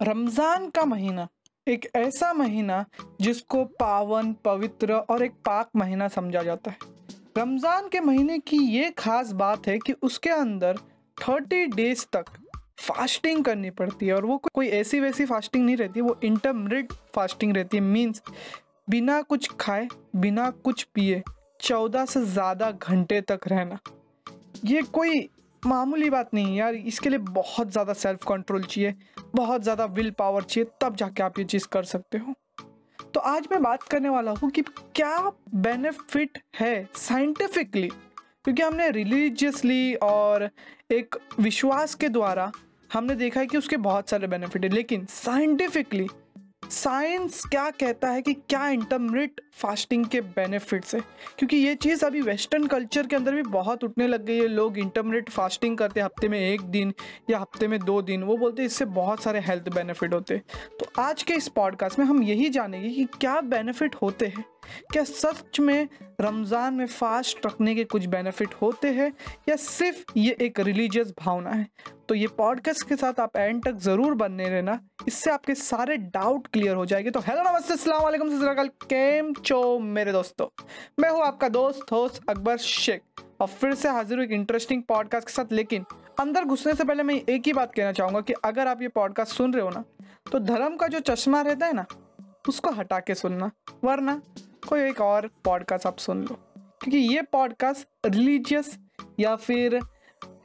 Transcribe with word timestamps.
रमज़ान 0.00 0.68
का 0.70 0.84
महीना, 0.84 1.26
एक 1.66 1.86
ऐसा 1.96 2.32
महीना 2.32 2.84
जिसको 3.20 3.64
पावन, 3.80 4.32
पवित्र 4.44 4.92
और 4.92 5.22
एक 5.22 5.32
पाक 5.46 5.68
महीना 5.76 6.08
समझा 6.08 6.42
जाता 6.42 6.70
है। 6.70 6.94
रमज़ान 7.38 7.88
के 7.88 8.00
महीने 8.00 8.38
की 8.38 8.56
ये 8.56 8.90
खास 8.98 9.32
बात 9.34 9.66
है 9.68 9.78
कि 9.78 9.92
उसके 10.02 10.30
अंदर 10.30 10.78
थर्टी 11.16 11.64
डेज़ 11.66 12.04
तक 12.12 12.24
फास्टिंग 12.80 13.44
करनी 13.44 13.70
पड़ती 13.70 14.06
है 14.06 14.14
और 14.14 14.24
वो 14.26 14.36
कोई 14.44 14.68
ऐसी 14.68 15.00
वैसी 15.00 15.24
फास्टिंग 15.24 15.64
नहीं 15.64 15.76
रहती, 15.76 16.00
वो 16.00 16.18
इंटरमिट 16.24 16.92
फास्टिंग 17.14 17.56
रहती 17.56 17.76
है। 17.76 17.82
मीन्स 17.82 18.22
बिना 18.90 19.20
कुछ 19.22 19.50
खाए, 19.60 19.88
बिना 20.16 20.50
कुछ 20.50 20.82
पिए, 20.94 21.22
चौदह 21.60 22.04
से 22.04 22.24
ज़्यादा 22.24 22.70
घंटे 22.70 23.20
तक 23.20 23.48
रहना। 23.48 23.78
ये 24.64 24.82
कोई 24.82 25.28
मामूली 25.62 26.08
बात 26.10 26.34
नहीं 26.34 26.56
यार, 26.56 26.74
इसके 26.74 27.08
लिए 27.08 27.18
बहुत 27.18 27.70
ज़्यादा 27.72 27.92
सेल्फ 27.94 28.24
कंट्रोल 28.28 28.62
चाहिए, 28.62 28.94
बहुत 29.34 29.62
ज़्यादा 29.62 29.84
विल 29.86 30.10
पावर 30.10 30.42
चाहिए, 30.42 30.70
तब 30.80 30.96
जाके 30.96 31.22
आप 31.22 31.38
ये 31.38 31.44
चीज़ 31.44 31.66
कर 31.68 31.84
सकते 31.84 32.18
हो। 32.18 32.34
तो 33.14 33.20
आज 33.22 33.48
मैं 33.50 33.62
बात 33.62 33.82
करने 33.82 34.08
वाला 34.08 34.30
हूँ 34.32 34.50
कि 34.50 34.62
क्या 34.62 35.30
बेनिफिट 35.56 36.38
है 36.58 36.88
साइंटिफिकली 36.96 37.88
क्योंकि 37.88 38.62
हमने 38.62 38.90
रिलीजियसली 38.90 39.94
और 40.02 40.48
एक 40.92 41.16
विश्वास 41.40 41.94
के 41.94 42.08
द्वारा 42.08 42.50
हमने 42.90 43.14
देखा 43.14 43.40
है 43.40 43.46
कि 43.46 43.58
उसके 43.58 43.76
बहुत 43.78 44.10
सारे 44.10 44.26
बेनिफिट 44.26 44.64
है, 44.64 44.70
लेकिन 44.70 45.06
साइंटिफिकली 45.06 46.06
साइंस 46.70 47.44
क्या 47.44 47.70
कहता 47.70 48.08
है 48.08 48.22
कि 48.22 48.32
क्या 48.34 48.68
इंटरमिट 48.68 49.40
फास्टिंग 49.52 50.06
के 50.06 50.20
बेनिफिट्स 50.20 50.94
है? 50.94 51.00
क्योंकि 51.38 51.56
ये 51.56 51.74
चीज़ 51.74 52.04
अभी 52.04 52.20
वेस्टर्न 52.20 52.66
कल्चर 52.66 53.06
के 53.06 53.16
अंदर 53.16 53.34
भी 53.34 53.42
बहुत 53.42 53.84
उठने 53.84 54.06
लग 54.06 54.24
गई 54.24 54.38
है। 54.38 54.48
लोग 54.48 54.78
इंटरमिट 54.78 55.30
फास्टिंग 55.30 55.78
करते 55.78 56.00
हैं 56.00 56.04
हफ़्ते 56.04 56.28
में 56.28 56.40
एक 56.40 56.60
दिन 56.60 56.94
या 57.30 57.38
हफ़्ते 57.38 57.68
में 57.68 57.80
दो 57.80 58.02
दिन। 58.02 58.22
वो 58.22 58.36
बोलते 58.36 58.62
हैं 58.62 58.66
इससे 58.66 58.84
बहुत 58.84 59.22
सारे 59.22 59.40
हेल्थ 59.40 59.68
बेनिफिट 59.68 60.12
होते 60.12 60.34
हैं। 60.34 60.42
तो 60.80 61.02
आज 61.02 61.22
के 61.22 61.34
इस 61.34 61.48
पॉडकास्ट 61.48 61.98
में 61.98 62.06
हम 62.06 62.22
यही 62.22 62.48
जानेंगे 62.48 62.88
कि 62.88 63.04
क्या 63.04 63.40
बेनिफिट 63.40 63.94
होते 63.94 64.26
हैं। 64.26 64.44
क्या 64.92 65.04
सच 65.04 65.60
में 65.60 65.88
रमज़ान 66.20 66.74
में 66.74 66.86
फास्ट 66.86 67.46
रखने 67.46 67.74
के 67.74 67.84
कुछ 67.84 68.06
बेनिफिट 68.06 68.54
होते 68.54 68.88
हैं 68.88 69.12
या 69.48 69.56
सिर्फ़ 69.56 70.12
ये 70.16 70.36
एक 70.40 70.60
रिलीजियस 70.60 71.12
भावना 71.18 71.50
है? 71.50 71.66
तो 72.08 72.14
ये 72.14 72.26
पॉडकास्ट 72.38 72.88
के 72.88 72.96
साथ 72.96 73.20
आप 73.20 73.36
एंड 73.36 73.64
तक 73.64 73.76
ज़रूर 73.78 74.14
बनने 74.14 74.48
रहना। 74.48 74.78
इससे 75.08 75.30
आपके 75.30 75.54
सारे 75.54 75.96
डाउट 75.96 76.46
क्लियर 76.46 76.76
हो 76.76 76.86
जाएँगे। 76.86 77.10
तो 77.10 77.20
हेलो 77.20 77.42
नमस्ते 77.42 77.74
अस्सलाम 77.74 78.68
केम 78.84 79.32
चो 79.34 79.78
मेरे 79.78 80.12
दोस्तों? 80.12 80.46
मैं 81.00 81.10
हूँ 81.10 81.22
आपका 81.22 81.48
दोस्त 81.48 81.92
होस्ट 81.92 82.22
अकबर 82.30 82.56
शेख। 82.58 83.02
और 83.40 83.46
फिर 83.46 83.74
से 83.74 83.88
हाजिर 83.88 84.18
हूँ 84.18 84.24
एक 84.24 84.32
इंटरेस्टिंग 84.32 84.82
पॉडकास्ट 84.82 85.26
के 85.26 85.32
साथ। 85.32 85.52
लेकिन 85.52 85.84
अंदर 86.20 86.44
घुसने 86.44 86.74
से 86.74 86.84
पहले 86.84 87.02
मैं 87.02 87.14
एक 87.14 87.46
ही 87.46 87.52
बात 87.52 87.74
कहना 87.74 87.92
चाहूँगा 87.92 88.20
कि 88.20 88.32
अगर 88.44 88.68
आप 88.68 88.82
ये 88.82 88.88
पॉडकास्ट 88.88 89.32
सुन 89.32 89.52
रहे 89.54 89.62
हो 89.62 89.70
ना 89.70 89.84
तो 90.32 90.38
धर्म 90.38 90.76
का 90.76 90.86
जो 90.88 91.00
चश्मा 91.00 91.40
रहता 91.40 91.66
है 91.66 91.72
ना, 91.72 91.84
उसको 92.48 92.70
हटा 92.70 92.98
के 93.00 93.14
सुनना, 93.14 93.50
वरना 93.84 94.20
कोई 94.66 94.80
एक 94.80 95.00
और 95.00 95.30
पॉडकास्ट 95.44 95.86
आप 95.86 95.98
सुन 95.98 96.22
लो। 96.22 96.38
क्योंकि 96.56 96.98
ये 96.98 97.22
पॉडकास्ट 97.22 97.88
रिलीजियस 98.06 98.78
या 99.20 99.34
फिर 99.36 99.74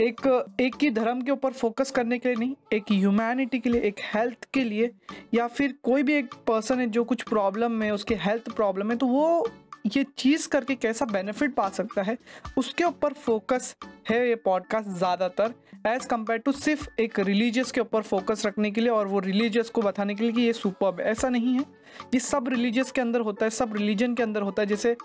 एक 0.02 0.28
एक 0.61 0.75
ही 0.81 0.89
धर्म 0.89 1.22
के 1.22 1.31
ऊपर 1.31 1.52
फोकस 1.52 1.91
करने 1.91 2.19
के 2.19 2.30
लिए 2.30 2.38
नहीं, 2.38 2.55
एक 2.73 2.83
ह्यूमैनिटी 2.91 3.59
के 3.59 3.69
लिए, 3.69 3.81
एक 3.81 4.00
हेल्थ 4.13 4.47
के 4.53 4.63
लिए, 4.63 4.91
या 5.33 5.47
फिर 5.47 5.75
कोई 5.83 6.03
भी 6.03 6.13
एक 6.13 6.33
पर्सन 6.47 6.80
है 6.80 6.88
जो 6.88 7.03
कुछ 7.03 7.23
प्रॉब्लम 7.23 7.81
है 7.81 7.91
उसके 7.94 8.16
हेल्थ 8.16 8.50
प्रॉब्लम 8.50 8.91
है 8.91 8.97
तो 8.97 9.08
वो 9.08 9.50
ये 9.95 10.03
चीज़ 10.17 10.47
करके 10.50 10.75
कैसा 10.75 11.06
बेनिफिट 11.06 11.53
पा 11.53 11.69
सकता 11.69 12.02
है, 12.02 12.17
उसके 12.58 12.83
ऊपर 12.83 13.13
फोकस 13.13 13.75
है 14.05 14.27
ये 14.27 14.35
पॉडकास्ट 14.35 14.89
ज़्यादातर 14.89 15.53
एज़ 15.88 16.07
कंपेयर 16.07 16.39
टू 16.39 16.52
सिर्फ़ 16.52 16.88
एक 17.02 17.19
रिलीजियस 17.19 17.71
के 17.71 17.81
ऊपर 17.81 18.02
फोकस 18.03 18.45
रखने 18.45 18.71
के 18.71 18.81
लिए 18.81 18.89
और 18.89 19.07
वो 19.07 19.19
रिलीजियस 19.19 19.69
को 19.69 19.81
बताने 19.81 20.16
के 20.16 20.23
लिए 20.23 20.31
कि 20.31 20.41
ये 20.41 20.53
सुपर 20.53 21.02
ऐसा 21.02 21.30
नहीं 21.30 21.53
है। 21.53 21.66
ये 22.13 22.19
सब 22.19 22.47
रिलीजियस 22.49 22.91
के 22.91 23.02
अंदर 23.02 23.19
होता 23.19 23.45
है, 23.45 23.49
सब 23.49 23.73
रिलीजन 23.75 24.13
के 24.16 24.23
अंदर 24.23 24.41
होता 24.41 24.61
है। 24.61 24.67
जैसे 24.67 24.95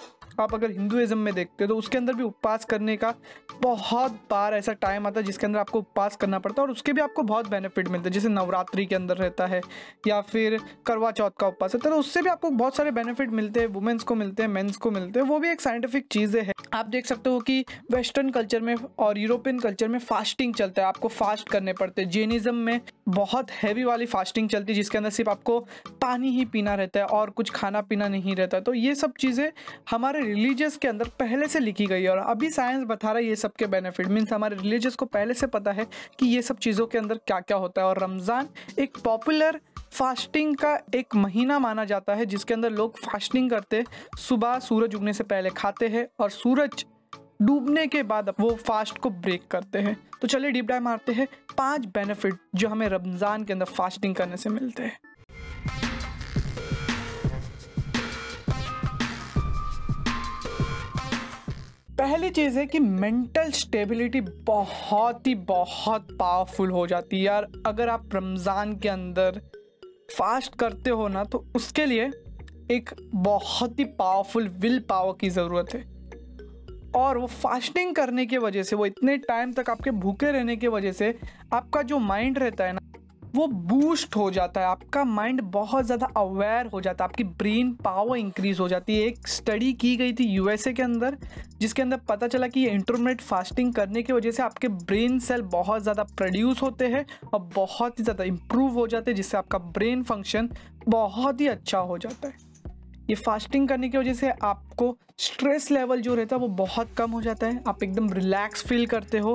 आप 0.40 0.54
अगर 0.54 0.70
हिंदुज़म 0.70 1.18
में 1.18 1.32
देखते 1.34 1.64
हो 1.64 1.68
तो 1.68 1.76
उसके 1.76 1.98
अंदर 1.98 2.14
भी 2.14 2.22
उपवास 2.22 2.64
करने 2.64 2.96
का 2.96 3.14
बहुत 3.62 4.12
बार 4.30 4.54
ऐसा 4.54 4.72
टाइम 4.74 5.06
आता 5.06 5.20
है, 5.20 5.26
जिसके 5.26 5.46
अंदर 5.46 5.58
आपको 5.58 5.78
उपवास 5.78 6.16
करना 6.16 6.38
पड़ता 6.38 6.62
है 6.62 6.66
और 6.66 6.72
उसके 6.72 6.92
भी 6.92 7.00
आपको 7.00 7.22
बहुत 7.24 7.48
बेनिफिट 7.48 7.88
मिलते 7.88 8.08
हैं। 8.08 8.14
जैसे 8.14 8.28
नवरात्रि 8.28 8.86
के 8.86 8.94
अंदर 8.94 9.16
रहता 9.16 9.46
है, 9.46 9.60
या 10.06 10.20
फिर 10.22 10.58
करवा 10.86 11.10
चौथ 11.12 11.30
का 11.40 11.46
उपवास 11.46 11.74
है 11.74 11.80
तो 11.80 11.90
उससे 11.90 12.22
भी 12.22 12.30
आपको 12.30 12.50
बहुत 12.52 12.76
सारे 12.76 12.90
बेनिफिट 12.92 13.30
मिलते 13.30 13.60
हैं 13.60 13.66
वुमेंस 13.68 14.02
को 14.02 14.14
मिलते 14.14 14.42
हैं 14.42 14.50
मेन्स 14.50 14.76
को 14.76 14.90
मिलते 14.90 15.20
हैं। 15.20 15.26
वो 15.26 15.38
भी 15.38 15.50
एक 15.50 15.60
साइंटिफिक 15.60 16.06
चीज़ें 16.12 16.42
है। 16.42 16.52
आप 16.74 16.86
देख 16.86 17.06
सकते 17.06 17.30
हो 17.30 17.40
कि 17.40 17.64
वेस्टर्न 17.92 18.30
कल्चर 18.30 18.60
में 18.60 18.74
और 18.98 19.18
यूरोपियन 19.18 19.58
कल्चर 19.58 19.88
में 19.88 19.98
फास्टिंग 19.98 20.54
चलता 20.54 20.82
है, 20.82 20.88
आपको 20.88 21.08
फास्ट 21.08 21.48
करने 21.48 21.72
पड़ते 21.72 22.02
हैं। 22.02 22.10
जेनिज्म 22.10 22.54
में 22.54 22.80
बहुत 23.08 23.50
हैवी 23.52 23.84
वाली 23.84 24.06
फास्टिंग 24.06 24.48
चलती 24.48 24.72
है, 24.72 24.76
जिसके 24.76 24.98
अंदर 24.98 25.10
सिर्फ़ 25.10 25.30
आपको 25.30 25.58
पानी 26.02 26.30
ही 26.30 26.44
पीना 26.46 26.74
रहता 26.74 27.00
है 27.00 27.06
और 27.06 27.30
कुछ 27.30 27.50
खाना 27.50 27.80
पीना 27.82 28.08
नहीं 28.08 28.36
रहता। 28.36 28.60
तो 28.60 28.74
ये 28.74 28.94
सब 28.94 29.12
चीज़ें 29.18 29.50
हमारे 29.90 30.20
रिलीजियस 30.22 30.76
के 30.76 30.88
अंदर 30.88 31.08
पहले 31.18 31.48
से 31.48 31.60
लिखी 31.60 31.86
गई 31.86 32.02
है 32.02 32.10
और 32.10 32.18
अभी 32.18 32.50
साइंस 32.50 32.84
बता 32.86 33.08
रहा 33.08 33.18
है 33.18 33.24
ये 33.24 33.36
सब 33.36 33.52
के 33.52 33.66
बेनिफिट 33.66 34.06
मीन्स 34.08 34.32
हमारे 34.32 34.56
रिलीजियस 34.56 34.96
को 34.96 35.06
पहले 35.06 35.34
से 35.34 35.46
पता 35.48 35.72
है 35.72 35.86
कि 36.18 36.26
ये 36.26 36.42
सब 36.42 36.58
चीज़ों 36.58 36.86
के 36.86 36.98
अंदर 36.98 37.20
क्या 37.26 37.40
क्या 37.40 37.56
होता 37.56 37.82
है। 37.82 37.88
और 37.88 38.02
रमज़ान 38.02 38.48
एक 38.78 38.98
पॉपुलर 39.04 39.60
फास्टिंग 39.92 40.56
का 40.56 40.78
एक 40.94 41.14
महीना 41.16 41.58
माना 41.58 41.84
जाता 41.84 42.14
है, 42.14 42.26
जिसके 42.26 42.54
अंदर 42.54 42.70
लोग 42.72 42.98
फास्टिंग 43.00 43.50
करते 43.50 43.84
सुबह 44.18 44.58
सूरज 44.58 44.94
उगने 44.94 45.12
से 45.12 45.24
पहले 45.24 45.50
खाते 45.52 45.88
हैं 45.88 46.06
और 46.20 46.30
सूरज 46.30 46.84
डूबने 47.40 47.86
के 47.86 48.02
बाद 48.04 48.34
वो 48.40 48.54
फास्ट 48.58 48.98
को 48.98 49.10
ब्रेक 49.10 49.46
करते 49.50 49.78
हैं। 49.78 49.96
तो 50.20 50.28
चलिए 50.28 50.50
डीप 50.50 50.64
डाइव 50.64 50.82
मारते 50.82 51.12
हैं। 51.12 51.26
पाँच 51.58 51.86
बेनिफिट 51.94 52.34
जो 52.54 52.68
हमें 52.68 52.86
रमज़ान 52.88 53.44
के 53.44 53.52
अंदर 53.52 53.66
फास्टिंग 53.66 54.14
करने 54.14 54.36
से 54.36 54.50
मिलते 54.50 54.82
हैं। 54.82 54.98
पहली 61.98 62.28
चीज़ 62.30 62.58
है 62.58 62.64
कि 62.66 62.78
मेंटल 62.78 63.50
स्टेबिलिटी 63.52 64.20
बहुत 64.20 65.26
ही 65.26 65.34
बहुत 65.34 66.08
पावरफुल 66.12 66.70
हो 66.70 66.86
जाती 66.86 67.16
है 67.16 67.22
यार। 67.22 67.46
अगर 67.66 67.88
आप 67.88 68.14
रमज़ान 68.14 68.76
के 68.78 68.88
अंदर 68.88 69.40
फास्ट 70.10 70.54
करते 70.54 70.90
हो 70.90 71.08
ना 71.08 71.24
तो 71.24 71.44
उसके 71.56 71.86
लिए 71.86 72.10
एक 72.70 72.90
बहुत 73.14 73.78
ही 73.78 73.84
पावरफुल 73.98 74.48
विल 74.60 74.78
पावर 74.88 75.16
की 75.20 75.30
ज़रूरत 75.30 75.74
है। 75.74 75.84
और 76.94 77.18
वो 77.18 77.26
फास्टिंग 77.26 77.94
करने 77.94 78.26
की 78.26 78.38
वजह 78.38 78.62
से, 78.62 78.76
वो 78.76 78.86
इतने 78.86 79.16
टाइम 79.18 79.52
तक 79.52 79.70
आपके 79.70 79.90
भूखे 79.92 80.32
रहने 80.32 80.56
की 80.56 80.68
वजह 80.68 80.92
से 80.92 81.14
आपका 81.52 81.82
जो 81.82 81.98
माइंड 82.00 82.38
रहता 82.38 82.64
है 82.64 82.72
ना, 82.72 82.80
वो 83.34 83.46
बूस्ट 83.46 84.16
हो 84.16 84.30
जाता 84.30 84.60
है। 84.60 84.66
आपका 84.66 85.02
माइंड 85.04 85.40
बहुत 85.52 85.84
ज़्यादा 85.86 86.06
अवेयर 86.16 86.66
हो 86.66 86.80
जाता 86.80 87.04
है। 87.04 87.10
आपकी 87.10 87.24
ब्रेन 87.24 87.72
पावर 87.84 88.16
इंक्रीज 88.18 88.60
हो 88.60 88.68
जाती 88.68 88.96
है। 88.96 89.06
एक 89.06 89.28
स्टडी 89.28 89.72
की 89.74 89.96
गई 89.96 90.12
थी 90.12 90.24
यूएसए 90.26 90.72
के 90.72 90.82
अंदर, 90.82 91.16
जिसके 91.60 91.82
अंदर 91.82 92.00
पता 92.08 92.28
चला 92.28 92.48
कि 92.48 92.60
ये 92.60 92.70
इंटरमीडिएट 92.70 93.20
फास्टिंग 93.22 93.74
करने 93.74 94.02
की 94.02 94.12
वजह 94.12 94.30
से 94.30 94.42
आपके 94.42 94.68
ब्रेन 94.68 95.18
सेल 95.18 95.42
बहुत 95.52 95.82
ज़्यादा 95.82 96.04
प्रोड्यूस 96.16 96.62
होते 96.62 96.86
हैं 96.86 97.04
और 97.34 97.40
बहुत 97.54 97.98
ही 97.98 98.04
ज़्यादा 98.04 98.24
इम्प्रूव 98.24 98.72
हो 98.72 98.86
जाते 98.86 99.10
हैं, 99.10 99.16
जिससे 99.16 99.38
आपका 99.38 99.58
ब्रेन 99.58 100.02
फ़ंक्शन 100.04 100.48
बहुत 100.88 101.40
ही 101.40 101.46
अच्छा 101.48 101.78
हो 101.80 101.98
जाता 101.98 102.28
है। 102.28 102.45
ये 103.08 103.14
फास्टिंग 103.16 103.68
करने 103.68 103.88
की 103.88 103.98
वजह 103.98 104.14
से 104.14 104.30
आपको 104.42 104.96
स्ट्रेस 105.18 105.70
लेवल 105.70 106.00
जो 106.00 106.14
रहता 106.14 106.36
है 106.36 106.40
वो 106.40 106.48
बहुत 106.56 106.94
कम 106.98 107.10
हो 107.10 107.20
जाता 107.22 107.46
है। 107.46 107.62
आप 107.68 107.82
एकदम 107.82 108.12
रिलैक्स 108.12 108.66
फील 108.66 108.86
करते 108.86 109.18
हो 109.18 109.34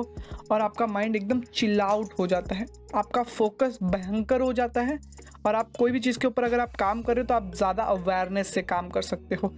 और 0.50 0.60
आपका 0.60 0.86
माइंड 0.86 1.16
एकदम 1.16 1.40
चिल 1.54 1.80
आउट 1.80 2.12
हो 2.18 2.26
जाता 2.26 2.54
है। 2.54 2.66
आपका 2.94 3.22
फोकस 3.22 3.78
भयंकर 3.84 4.40
हो 4.40 4.52
जाता 4.52 4.80
है 4.80 4.98
और 5.46 5.54
आप 5.54 5.70
कोई 5.78 5.92
भी 5.92 6.00
चीज़ 6.00 6.18
के 6.18 6.26
ऊपर 6.26 6.44
अगर 6.44 6.60
आप 6.60 6.76
काम 6.76 7.02
कर 7.02 7.16
रहे 7.16 7.22
हो 7.22 7.26
तो 7.26 7.34
आप 7.34 7.54
ज़्यादा 7.54 7.82
अवेयरनेस 7.84 8.54
से 8.54 8.62
काम 8.64 8.88
कर 8.88 9.02
सकते 9.02 9.34
हो। 9.34 9.48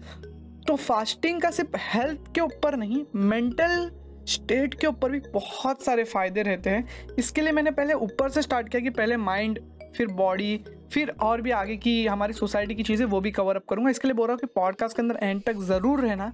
तो 0.67 0.77
फास्टिंग 0.77 1.41
का 1.43 1.51
सिर्फ़ 1.51 1.77
हेल्थ 1.83 2.33
के 2.35 2.41
ऊपर 2.41 2.77
नहीं 2.77 3.05
मेंटल 3.17 3.91
स्टेट 4.29 4.75
के 4.75 4.87
ऊपर 4.87 5.11
भी 5.11 5.19
बहुत 5.33 5.83
सारे 5.83 6.05
फ़ायदे 6.05 6.43
रहते 6.43 6.71
हैं। 6.71 7.15
इसके 7.19 7.41
लिए 7.41 7.53
मैंने 7.53 7.71
पहले 7.71 7.95
ऊपर 7.95 8.29
से 8.29 8.43
स्टार्ट 8.43 8.69
किया 8.69 8.83
कि 8.83 8.91
पहले 8.91 9.17
माइंड 9.17 9.59
फिर 9.97 10.07
बॉडी 10.15 10.57
फिर 10.93 11.09
और 11.23 11.41
भी 11.43 11.51
आगे 11.53 11.77
की 11.77 12.07
हमारी 12.07 12.33
सोसाइटी 12.33 12.75
की 12.75 12.83
चीज़ें, 12.83 13.05
वो 13.07 13.21
भी 13.21 13.31
कवर 13.31 13.57
अप 13.57 13.65
करूँगा। 13.71 13.91
इसके 13.91 14.09
लिए 14.09 14.15
बोल 14.15 14.27
रहा 14.29 14.35
हूँ 14.35 14.41
कि 14.41 14.47
पॉडकास्ट 14.55 14.97
के 14.97 15.03
अंदर 15.03 15.19
एंड 15.23 15.43
तक 15.43 15.57
ज़रूर 15.63 16.01
रहना। 16.01 16.33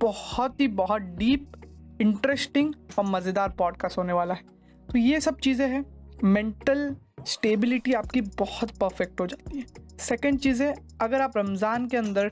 बहुत 0.00 0.60
ही, 0.60 0.68
बहुत 0.68 1.02
डीप 1.02 1.52
इंटरेस्टिंग 2.00 2.72
और 2.98 3.04
मज़ेदार 3.06 3.48
पॉडकास्ट 3.58 3.98
होने 3.98 4.12
वाला 4.12 4.34
है। 4.34 4.42
तो 4.88 4.98
ये 4.98 5.20
सब 5.20 5.38
चीज़ें 5.38 5.66
हैं। 5.68 5.84
मेंटल 6.24 6.94
स्टेबिलिटी 7.26 7.92
आपकी 7.92 8.20
बहुत 8.20 8.70
परफेक्ट 8.80 9.20
हो 9.20 9.26
जाती 9.26 9.58
है। 9.58 9.64
सेकेंड 9.98 10.38
चीज़ 10.38 10.62
है, 10.62 10.74
अगर 11.00 11.20
आप 11.20 11.36
रमज़ान 11.36 11.86
के 11.86 11.96
अंदर 11.96 12.28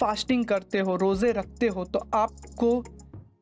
फास्टिंग 0.00 0.44
करते 0.44 0.78
हो, 0.78 0.96
रोज़े 0.96 1.32
रखते 1.32 1.68
हो 1.68 1.84
तो 1.84 1.98
आपको 2.14 2.80